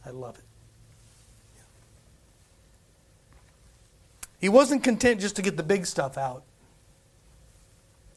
[0.05, 0.43] I love it.
[4.39, 6.43] He wasn't content just to get the big stuff out.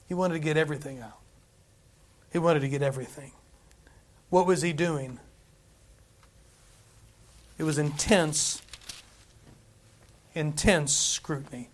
[0.08, 1.18] He wanted to get everything out.
[2.32, 3.32] He wanted to get everything.
[4.30, 5.18] What was he doing?
[7.58, 8.60] It was intense,
[10.34, 11.70] intense scrutiny.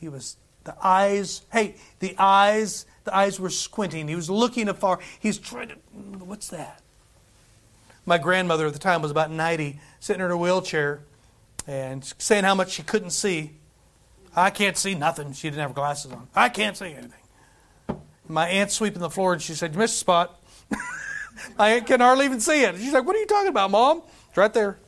[0.00, 4.08] He was, the eyes, hey, the eyes, the eyes were squinting.
[4.08, 4.98] He was looking afar.
[5.20, 5.74] He's trying to,
[6.24, 6.80] what's that?
[8.04, 11.00] My grandmother at the time was about 90, sitting in her wheelchair
[11.66, 13.52] and saying how much she couldn't see.
[14.36, 15.32] I can't see nothing.
[15.32, 16.28] She didn't have her glasses on.
[16.34, 17.12] I can't see anything.
[18.28, 20.42] My aunt's sweeping the floor and she said, You missed a spot.
[21.58, 22.76] My aunt can hardly even see it.
[22.76, 24.02] She's like, What are you talking about, Mom?
[24.28, 24.78] It's right there.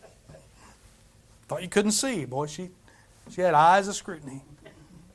[1.48, 2.26] Thought you couldn't see.
[2.26, 2.68] Boy, she,
[3.30, 4.42] she had eyes of scrutiny.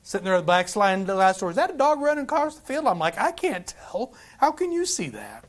[0.02, 1.50] Sitting there at the back sliding the glass door.
[1.50, 2.86] Is that a dog running across the field?
[2.86, 4.12] I'm like, I can't tell.
[4.38, 5.44] How can you see that?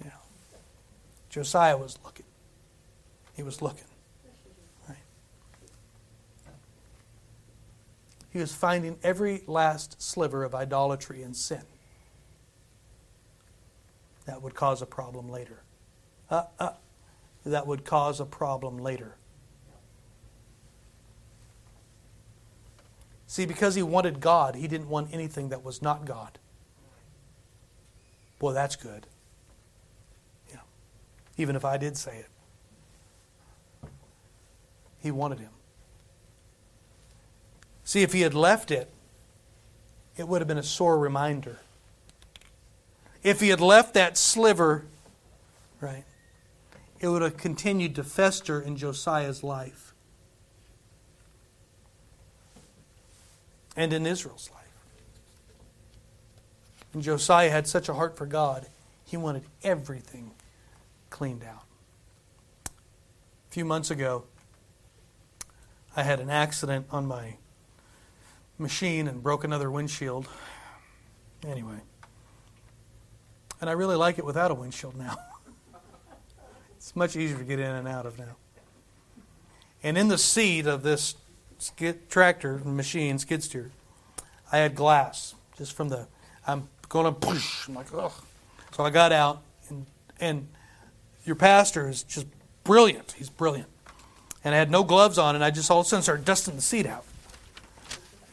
[0.00, 0.16] You know,
[1.28, 2.24] Josiah was looking.
[3.34, 3.85] He was looking.
[8.36, 11.62] He was finding every last sliver of idolatry and sin.
[14.26, 15.62] That would cause a problem later.
[16.28, 16.72] Uh, uh,
[17.46, 19.14] that would cause a problem later.
[23.26, 26.38] See, because he wanted God, he didn't want anything that was not God.
[28.38, 29.06] Boy, that's good.
[30.50, 30.58] Yeah.
[31.38, 33.88] Even if I did say it.
[35.00, 35.52] He wanted him.
[37.86, 38.90] See, if he had left it,
[40.16, 41.60] it would have been a sore reminder.
[43.22, 44.84] If he had left that sliver,
[45.80, 46.02] right,
[46.98, 49.94] it would have continued to fester in Josiah's life
[53.76, 54.64] and in Israel's life.
[56.92, 58.66] And Josiah had such a heart for God,
[59.04, 60.32] he wanted everything
[61.08, 61.62] cleaned out.
[62.66, 64.24] A few months ago,
[65.94, 67.36] I had an accident on my
[68.58, 70.28] machine and broke another windshield.
[71.46, 71.76] Anyway.
[73.60, 75.16] And I really like it without a windshield now.
[76.76, 78.36] it's much easier to get in and out of now.
[79.82, 81.14] And in the seat of this
[81.58, 83.70] skid, tractor machine, skid steer,
[84.50, 86.06] I had glass just from the.
[86.46, 87.68] I'm going to push.
[87.68, 88.12] I'm like, ugh.
[88.72, 89.86] So I got out, and,
[90.20, 90.48] and
[91.24, 92.26] your pastor is just
[92.62, 93.12] brilliant.
[93.12, 93.68] He's brilliant.
[94.44, 96.56] and I had no gloves on, and I just all of a sudden started dusting
[96.56, 97.04] the seat out.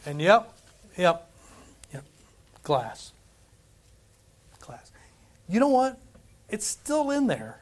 [0.06, 0.52] And yep,
[0.96, 1.30] yep,
[1.92, 2.04] yep,
[2.62, 3.12] glass.
[4.60, 4.92] Glass.
[5.48, 5.98] You know what?
[6.48, 7.60] It's still in there.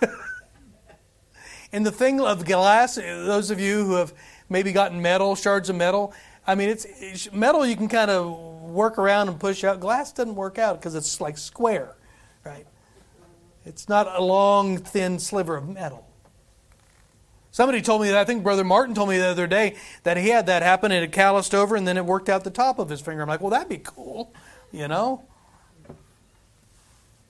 [1.72, 4.12] and the thing of glass, those of you who have
[4.48, 6.14] maybe gotten metal, shards of metal,
[6.46, 8.30] I mean, it's, it's metal you can kind of
[8.62, 9.80] work around and push out.
[9.80, 11.96] Glass doesn't work out because it's like square,
[12.44, 12.66] right?
[13.64, 16.06] It's not a long, thin sliver of metal.
[17.52, 20.28] Somebody told me that, I think Brother Martin told me the other day that he
[20.28, 22.88] had that happen and it calloused over and then it worked out the top of
[22.88, 23.22] his finger.
[23.22, 24.32] I'm like, well, that'd be cool,
[24.70, 25.24] you know?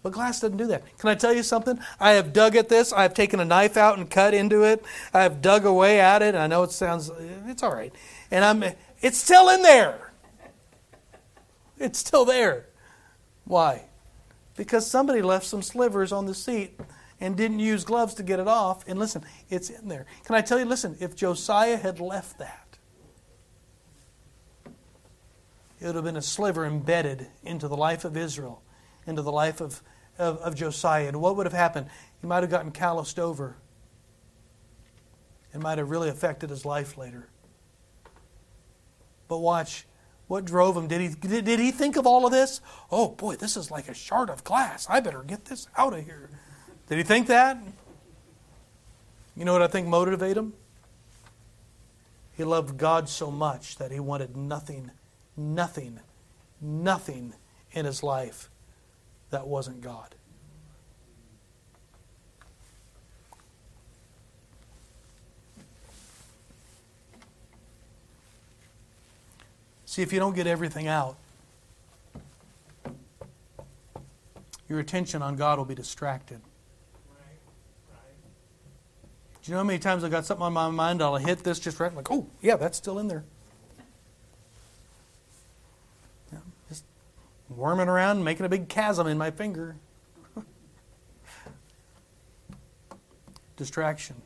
[0.02, 0.82] But glass doesn't do that.
[0.98, 1.78] Can I tell you something?
[1.98, 2.92] I have dug at this.
[2.92, 4.84] I have taken a knife out and cut into it.
[5.12, 6.34] I have dug away at it.
[6.34, 7.10] I know it sounds,
[7.46, 7.92] it's all right.
[8.30, 8.64] And I'm,
[9.00, 10.12] it's still in there.
[11.78, 12.66] It's still there.
[13.44, 13.84] Why?
[14.56, 16.78] Because somebody left some slivers on the seat
[17.20, 18.82] and didn't use gloves to get it off.
[18.88, 20.06] And listen, it's in there.
[20.24, 22.78] Can I tell you, listen, if Josiah had left that,
[25.80, 28.62] it would have been a sliver embedded into the life of Israel,
[29.06, 29.82] into the life of,
[30.18, 31.08] of, of Josiah.
[31.08, 31.86] And what would have happened?
[32.20, 33.56] He might have gotten calloused over.
[35.54, 37.28] It might have really affected his life later.
[39.26, 39.86] But watch,
[40.26, 40.86] what drove him?
[40.86, 42.60] Did he, did, did he think of all of this?
[42.90, 44.86] Oh boy, this is like a shard of glass.
[44.88, 46.30] I better get this out of here.
[46.90, 47.56] Did he think that?
[49.36, 50.54] You know what I think motivated him?
[52.36, 54.90] He loved God so much that he wanted nothing,
[55.36, 56.00] nothing,
[56.60, 57.34] nothing
[57.70, 58.50] in his life
[59.30, 60.16] that wasn't God.
[69.84, 71.16] See, if you don't get everything out,
[74.68, 76.40] your attention on God will be distracted.
[79.42, 81.00] Do you know how many times I've got something on my mind?
[81.02, 81.90] I'll hit this just right.
[81.90, 83.24] I'm like, oh, yeah, that's still in there.
[86.30, 86.84] Yeah, just
[87.48, 89.76] worming around, making a big chasm in my finger.
[93.56, 94.16] Distraction.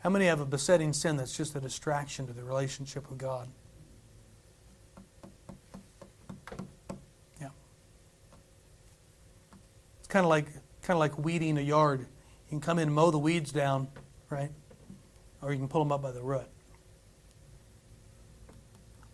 [0.00, 3.48] How many have a besetting sin that's just a distraction to the relationship with God?
[7.40, 7.50] Yeah.
[10.00, 10.46] It's kind of like
[10.82, 12.08] kind of like weeding a yard.
[12.52, 13.88] You can come in and mow the weeds down,
[14.28, 14.50] right?
[15.40, 16.44] Or you can pull them up by the root.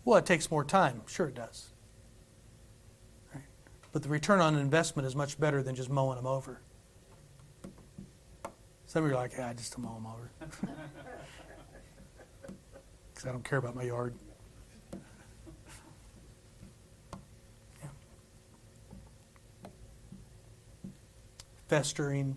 [0.03, 1.03] Well, it takes more time.
[1.07, 1.69] Sure, it does.
[3.33, 3.45] Right?
[3.93, 6.59] But the return on investment is much better than just mowing them over.
[8.87, 10.31] Some of you are like, yeah, I just mow them over.
[13.13, 14.15] Because I don't care about my yard.
[21.69, 22.35] Festering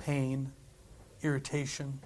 [0.00, 0.52] pain,
[1.22, 2.00] irritation.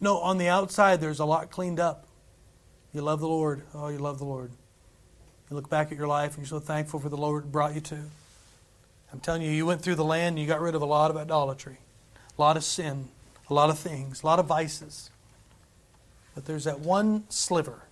[0.00, 2.06] No, on the outside, there's a lot cleaned up.
[2.92, 3.62] You love the Lord.
[3.74, 4.52] Oh, you love the Lord.
[5.50, 7.80] You look back at your life and you're so thankful for the Lord brought you
[7.82, 7.98] to.
[9.12, 11.10] I'm telling you, you went through the land and you got rid of a lot
[11.10, 11.78] of idolatry,
[12.38, 13.08] a lot of sin,
[13.48, 15.10] a lot of things, a lot of vices.
[16.34, 17.82] But there's that one sliver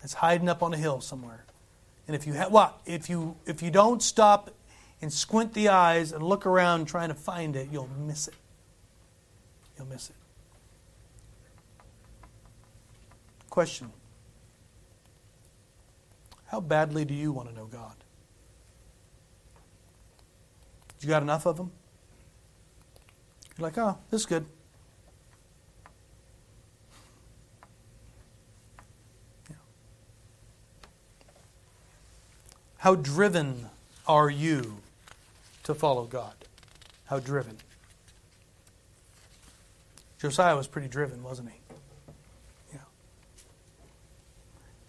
[0.00, 1.44] that's hiding up on a hill somewhere.
[2.06, 4.50] And if you ha- what if you if you don't stop
[5.06, 8.34] and squint the eyes and look around trying to find it, you'll miss it.
[9.78, 10.16] You'll miss it.
[13.48, 13.92] Question
[16.46, 17.94] How badly do you want to know God?
[20.98, 21.70] You got enough of them?
[23.56, 24.44] You're like, oh, this is good.
[32.78, 33.70] How driven
[34.08, 34.78] are you
[35.66, 36.34] to follow God.
[37.06, 37.56] How driven.
[40.18, 41.58] Josiah was pretty driven, wasn't he?
[42.72, 42.78] Yeah.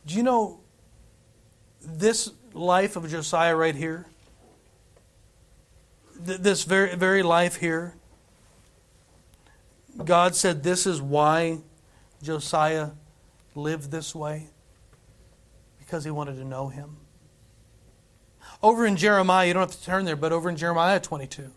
[0.05, 0.59] Do you know
[1.82, 4.05] this life of Josiah right here?
[6.19, 7.95] This very, very life here?
[10.05, 11.57] God said this is why
[12.21, 12.91] Josiah
[13.55, 14.49] lived this way
[15.80, 16.97] because he wanted to know him.
[18.62, 21.51] Over in Jeremiah, you don't have to turn there, but over in Jeremiah 22,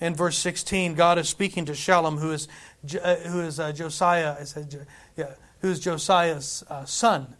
[0.00, 2.48] in verse 16, God is speaking to Shallum, who is,
[3.02, 7.34] uh, who is uh, Josiah, I said, yeah, who's Josiah's uh, son,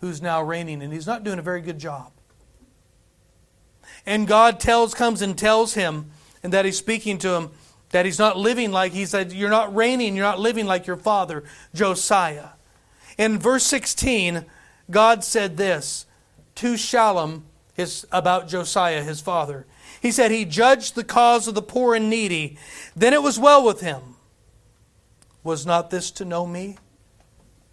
[0.00, 2.10] who's now reigning, and he's not doing a very good job.
[4.04, 6.10] And God tells, comes and tells him,
[6.42, 7.50] and that he's speaking to him,
[7.90, 10.96] that he's not living like he said, You're not reigning, you're not living like your
[10.96, 12.48] father, Josiah.
[13.16, 14.44] In verse 16,
[14.90, 16.04] God said this
[16.56, 17.42] to Shallum,
[17.74, 19.66] his, about Josiah, his father.
[20.00, 22.56] He said, He judged the cause of the poor and needy.
[22.96, 24.16] Then it was well with him.
[25.42, 26.78] Was not this to know me?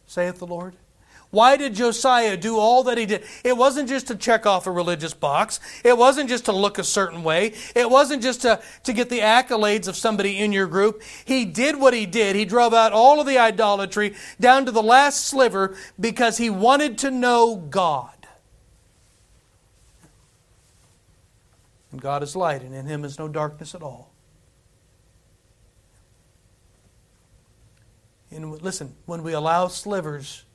[0.06, 0.76] saith the Lord.
[1.30, 3.24] Why did Josiah do all that he did?
[3.45, 5.62] It wasn't just to check off a religious box.
[5.86, 7.54] It wasn't just to look a certain way.
[7.74, 11.02] It wasn't just to, to get the accolades of somebody in your group.
[11.24, 12.36] He did what he did.
[12.36, 16.97] He drove out all of the idolatry down to the last sliver because he wanted
[16.99, 18.20] to know God.
[21.92, 24.14] And God is light, and in him is no darkness at all.
[28.30, 30.46] And listen, when we allow slivers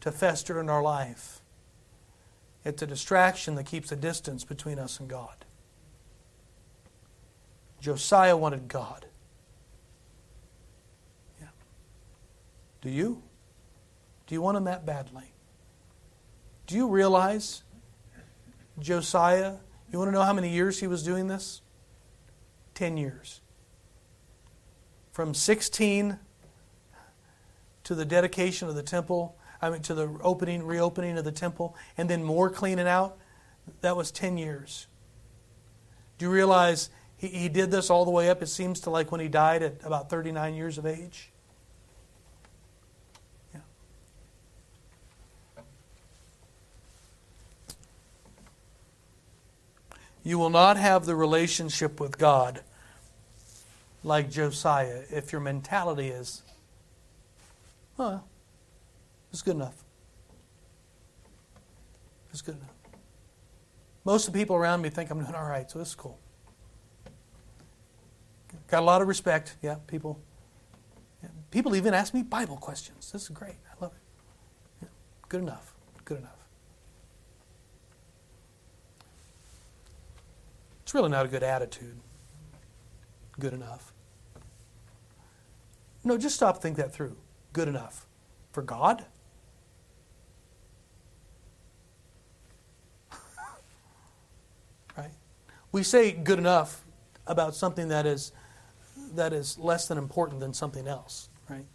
[0.00, 1.40] to fester in our life.
[2.64, 5.44] It's a distraction that keeps a distance between us and God.
[7.80, 9.06] Josiah wanted God.
[11.40, 11.48] Yeah.
[12.82, 13.22] Do you?
[14.26, 15.32] Do you want him that badly?
[16.66, 17.62] Do you realize
[18.78, 19.54] Josiah,
[19.90, 21.62] you want to know how many years he was doing this?
[22.74, 23.40] Ten years.
[25.12, 26.18] From 16
[27.84, 31.76] to the dedication of the temple I mean, to the opening, reopening of the temple,
[31.96, 33.18] and then more cleaning out,
[33.80, 34.86] that was 10 years.
[36.16, 39.10] Do you realize he, he did this all the way up, it seems, to like
[39.10, 41.30] when he died at about 39 years of age?
[50.24, 52.60] You will not have the relationship with God
[54.04, 56.42] like Josiah if your mentality is,
[57.96, 58.26] well,
[59.32, 59.84] it's good enough.
[62.30, 62.70] It's good enough.
[64.04, 66.18] Most of the people around me think I'm doing all right, so is cool.
[68.68, 69.56] Got a lot of respect.
[69.62, 70.20] Yeah, people.
[71.22, 73.10] Yeah, people even ask me Bible questions.
[73.12, 73.56] This is great.
[73.70, 74.82] I love it.
[74.82, 74.88] Yeah,
[75.28, 75.74] good enough.
[76.04, 76.37] Good enough.
[80.88, 81.98] It's really not a good attitude.
[83.38, 83.92] Good enough.
[86.02, 87.14] No, just stop, think that through.
[87.52, 88.06] Good enough.
[88.52, 89.04] For God?
[94.96, 95.10] Right?
[95.72, 96.82] We say good enough
[97.26, 98.32] about something that is
[99.14, 101.66] that is less than important than something else, right?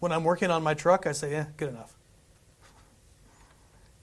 [0.00, 1.97] When I'm working on my truck, I say, yeah, good enough.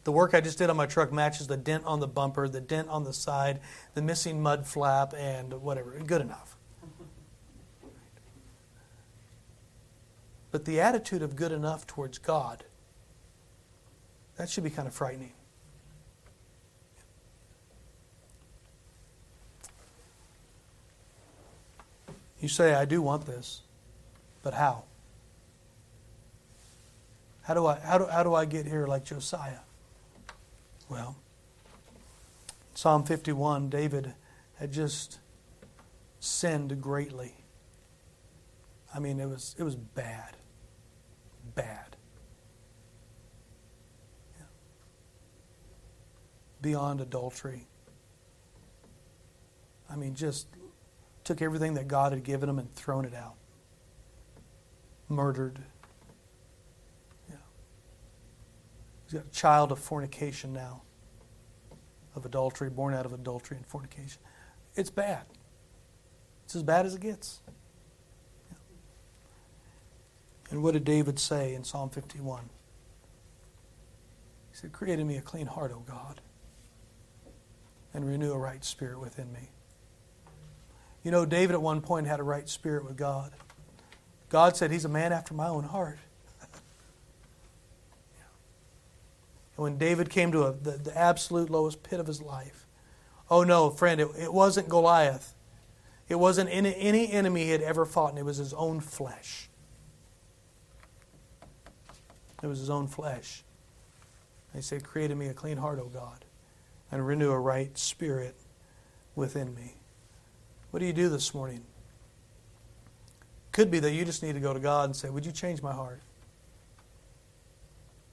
[0.06, 2.62] The work I just did on my truck matches the dent on the bumper, the
[2.62, 3.60] dent on the side,
[3.95, 5.91] the missing mud flap, and whatever.
[6.06, 6.56] Good enough.
[10.51, 12.64] But the attitude of good enough towards God,
[14.38, 15.34] that should be kind of frightening.
[22.39, 23.64] You say, I do want this,
[24.43, 24.84] but how?
[27.41, 29.64] How do I, how do, how do I get here like Josiah?
[30.90, 31.16] Well,
[32.74, 34.14] Psalm 51, David
[34.56, 35.20] had just
[36.20, 37.34] sinned greatly.
[38.94, 40.38] I mean, it was, it was bad.
[41.54, 41.96] Bad.
[44.38, 44.46] Yeah.
[46.62, 47.68] Beyond adultery.
[49.90, 50.48] I mean, just
[51.24, 53.36] took everything that God had given him and thrown it out.
[55.10, 55.60] Murdered.
[57.30, 57.36] Yeah.
[59.06, 60.82] He's got a child of fornication now,
[62.16, 64.22] of adultery, born out of adultery and fornication.
[64.76, 65.26] It's bad.
[66.45, 67.41] It's as bad as it gets.
[68.49, 68.58] Yeah.
[70.51, 72.49] And what did David say in Psalm 51?
[74.51, 76.22] He said, Create in me a clean heart, O God,
[77.93, 79.51] and renew a right spirit within me.
[81.03, 83.34] You know, David at one point had a right spirit with God.
[84.30, 85.99] God said, He's a man after my own heart.
[89.58, 92.68] And when David came to a, the, the, absolute lowest pit of his life,
[93.30, 95.34] oh no, friend, it, it wasn't Goliath.
[96.08, 99.49] It wasn't any, any enemy he had ever fought, and it was his own flesh.
[102.43, 103.43] It was his own flesh.
[104.53, 106.26] He said, Create in me a clean heart, O God,
[106.91, 108.36] and renew a right spirit
[109.16, 109.76] within me.
[110.72, 111.62] What do you do this morning?
[113.51, 115.62] Could be that you just need to go to God and say, Would you change
[115.62, 116.01] my heart?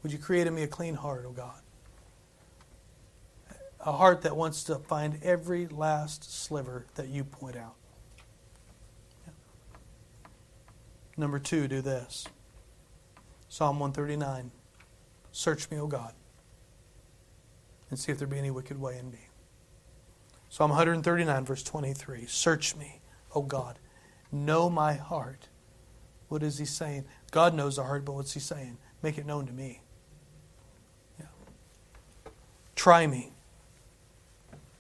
[0.03, 1.61] Would you create in me a clean heart, oh God?
[3.81, 7.75] A heart that wants to find every last sliver that you point out.
[9.27, 9.33] Yeah.
[11.17, 12.27] Number two, do this
[13.49, 14.53] Psalm 139
[15.33, 16.13] Search me, O God,
[17.89, 19.29] and see if there be any wicked way in me.
[20.51, 23.01] Psalm 139, verse 23 Search me,
[23.35, 23.79] O God.
[24.31, 25.49] Know my heart.
[26.29, 27.07] What is he saying?
[27.31, 28.77] God knows the heart, but what's he saying?
[29.03, 29.81] Make it known to me.
[32.75, 33.33] Try me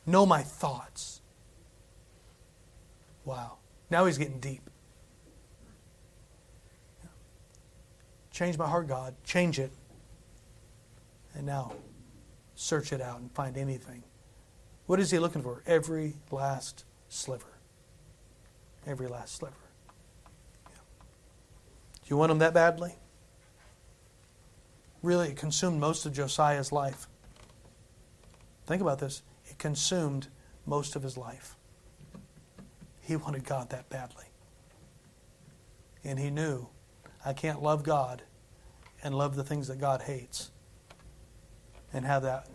[0.06, 1.20] Know my thoughts.
[3.24, 3.58] Wow.
[3.90, 4.62] Now he's getting deep.
[8.32, 9.14] Change my heart, God.
[9.24, 9.70] Change it.
[11.34, 11.72] And now,
[12.54, 14.02] search it out and find anything.
[14.86, 15.62] What is he looking for?
[15.66, 17.46] Every last sliver.
[18.86, 19.54] Every last sliver.
[20.68, 20.80] Yeah.
[22.02, 22.96] Do you want him that badly?
[25.02, 27.06] Really, it consumed most of Josiah's life.
[28.66, 29.22] Think about this.
[29.46, 30.28] It consumed
[30.66, 31.56] most of his life.
[33.00, 34.26] He wanted God that badly.
[36.04, 36.68] And he knew
[37.24, 38.22] I can't love God
[39.02, 40.50] and love the things that God hates
[41.92, 42.46] and have that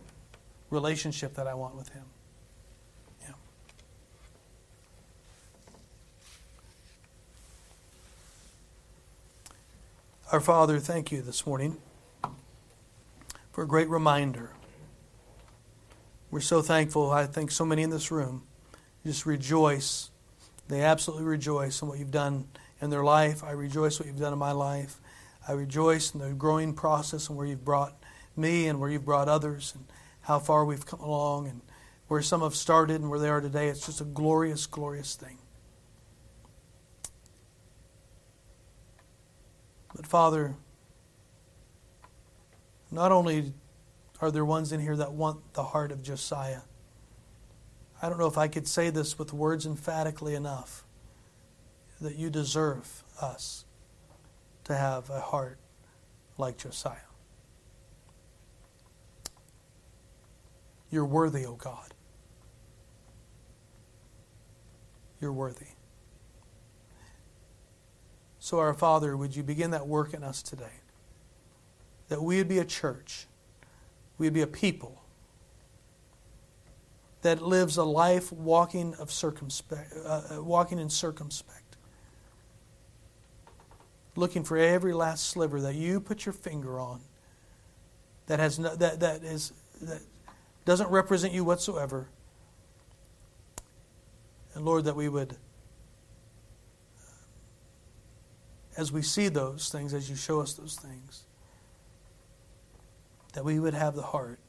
[0.70, 2.03] relationship that I want with Him.
[10.30, 11.78] Our Father, thank you this morning
[13.53, 14.57] for a great reminder.
[16.30, 17.11] We're so thankful.
[17.11, 18.43] I think so many in this room
[19.05, 20.11] just rejoice.
[20.67, 22.47] They absolutely rejoice in what you've done
[22.82, 23.43] in their life.
[23.43, 24.99] I rejoice what you've done in my life.
[25.47, 27.95] I rejoice in the growing process and where you've brought
[28.36, 29.86] me and where you've brought others and
[30.21, 31.61] how far we've come along and
[32.09, 33.69] where some have started and where they are today.
[33.69, 35.38] It's just a glorious, glorious thing.
[39.95, 40.55] But Father,
[42.91, 43.53] not only
[44.22, 46.61] are there ones in here that want the heart of Josiah,
[48.01, 50.84] I don't know if I could say this with words emphatically enough
[51.99, 53.65] that you deserve us
[54.65, 55.57] to have a heart
[56.38, 56.97] like Josiah.
[60.89, 61.93] You're worthy, O oh God.
[65.20, 65.65] You're worthy.
[68.39, 70.82] So, our Father, would you begin that work in us today?
[72.07, 73.28] That we would be a church,
[74.18, 75.01] we would be a people
[77.22, 81.78] that lives a life walking of circumspect, uh, uh walking in circumspect,
[84.15, 87.01] looking for every last sliver that you put your finger on,
[88.28, 90.01] that has no, that that is that
[90.65, 92.07] doesn't represent you whatsoever.
[94.53, 95.38] And Lord, that we would,
[98.76, 101.26] as we see those things, as you show us those things,
[103.34, 104.39] that we would have the heart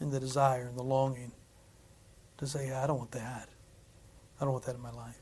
[0.00, 1.32] and the desire and the longing
[2.38, 3.48] to say, I don't want that.
[4.40, 5.18] I don't want that in my life.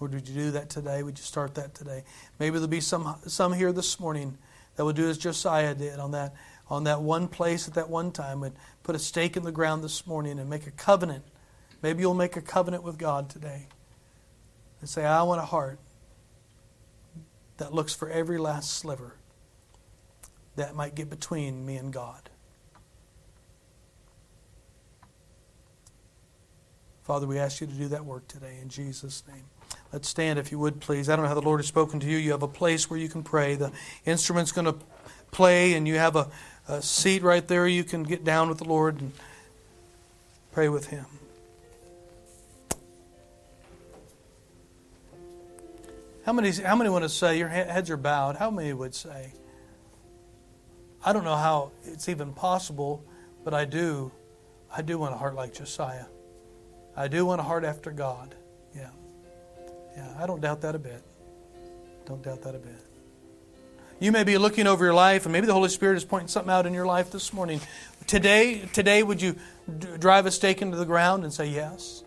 [0.00, 1.02] Lord, would you do that today?
[1.02, 2.04] Would you start that today?
[2.38, 4.38] Maybe there'll be some, some here this morning
[4.76, 6.34] that will do as Josiah did on that
[6.70, 8.54] on that one place at that one time and
[8.84, 11.24] put a stake in the ground this morning and make a covenant.
[11.82, 13.66] Maybe you'll make a covenant with God today
[14.80, 15.80] and say, I want a heart
[17.56, 19.16] that looks for every last sliver
[20.60, 22.30] that might get between me and God.
[27.02, 29.44] Father, we ask you to do that work today in Jesus' name.
[29.92, 31.08] Let's stand if you would, please.
[31.08, 32.16] I don't know how the Lord has spoken to you.
[32.16, 33.56] You have a place where you can pray.
[33.56, 33.72] The
[34.06, 34.76] instrument's going to
[35.32, 36.28] play, and you have a
[36.70, 37.66] a seat right there.
[37.66, 39.12] You can get down with the Lord and
[40.52, 41.06] pray with Him.
[46.24, 48.36] How many, how many want to say, your heads are bowed?
[48.36, 49.32] How many would say,
[51.04, 53.02] I don't know how it's even possible,
[53.42, 54.12] but I do.
[54.74, 56.06] I do want a heart like Josiah.
[56.96, 58.34] I do want a heart after God.
[58.76, 58.90] Yeah.
[59.96, 61.02] Yeah, I don't doubt that a bit.
[62.04, 62.86] Don't doubt that a bit.
[63.98, 66.50] You may be looking over your life, and maybe the Holy Spirit is pointing something
[66.50, 67.60] out in your life this morning.
[68.06, 69.36] Today, today, would you
[69.98, 72.02] drive a stake into the ground and say yes?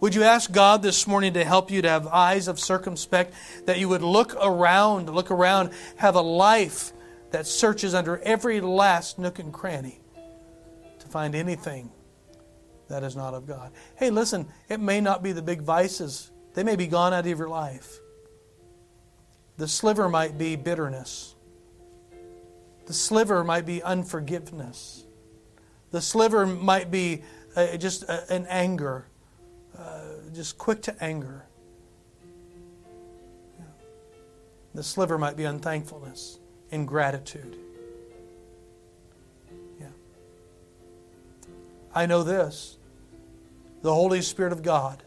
[0.00, 3.32] Would you ask God this morning to help you to have eyes of circumspect,
[3.64, 6.92] that you would look around, look around, have a life
[7.30, 10.00] that searches under every last nook and cranny
[10.98, 11.90] to find anything
[12.88, 13.72] that is not of God?
[13.96, 17.38] Hey, listen, it may not be the big vices, they may be gone out of
[17.38, 17.98] your life.
[19.58, 21.34] The sliver might be bitterness.
[22.86, 25.04] The sliver might be unforgiveness.
[25.90, 27.24] The sliver might be
[27.56, 29.06] uh, just uh, an anger,
[29.76, 30.00] uh,
[30.34, 31.46] just quick to anger.
[33.58, 33.64] Yeah.
[34.74, 36.38] The sliver might be unthankfulness,
[36.76, 37.56] ingratitude.
[39.80, 39.86] Yeah.
[41.92, 42.76] I know this.
[43.82, 45.02] The Holy Spirit of God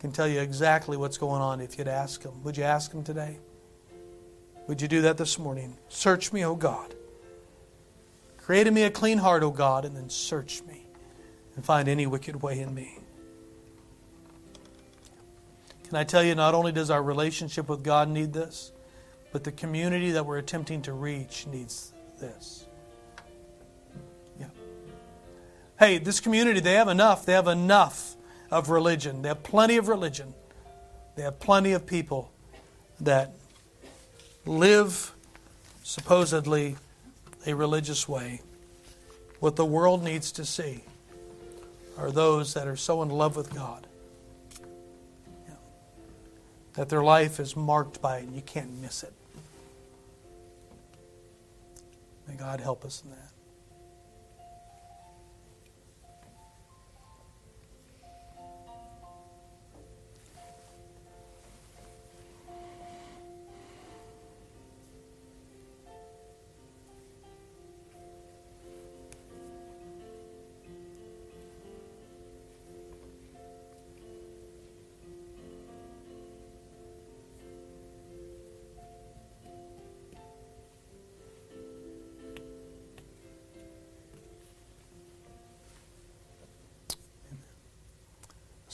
[0.00, 2.42] can tell you exactly what's going on if you'd ask Him.
[2.44, 3.38] Would you ask Him today?
[4.68, 5.76] Would you do that this morning?
[5.88, 6.94] Search me, O God.
[8.38, 10.86] Create in me a clean heart, O God, and then search me
[11.56, 12.98] and find any wicked way in me.
[15.88, 18.72] Can I tell you, not only does our relationship with God need this,
[19.32, 22.66] but the community that we're attempting to reach needs this.
[24.40, 24.46] Yeah.
[25.78, 27.26] hey, this community, they have enough.
[27.26, 28.16] They have enough
[28.50, 29.22] of religion.
[29.22, 30.34] They have plenty of religion.
[31.16, 32.32] They have plenty of people
[33.00, 33.32] that
[34.46, 35.14] live
[35.82, 36.76] supposedly
[37.46, 38.40] a religious way.
[39.40, 40.82] What the world needs to see
[41.96, 43.86] are those that are so in love with God
[45.46, 45.54] yeah,
[46.74, 49.12] that their life is marked by it and you can't miss it.
[52.28, 53.27] May God help us in that.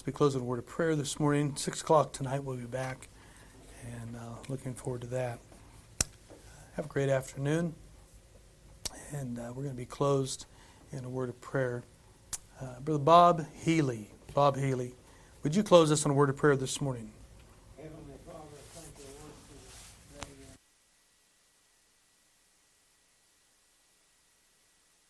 [0.07, 3.09] We close with a word of prayer this morning, 6 o'clock tonight, we'll be back.
[3.83, 5.39] And uh, looking forward to that.
[6.77, 7.75] Have a great afternoon.
[9.13, 10.45] And uh, we're going to be closed
[10.93, 11.85] in a word of prayer.
[12.61, 14.11] Uh, Brother Bob Healy.
[14.35, 14.95] Bob Healy.
[15.43, 17.11] Would you close us in a word of prayer this morning?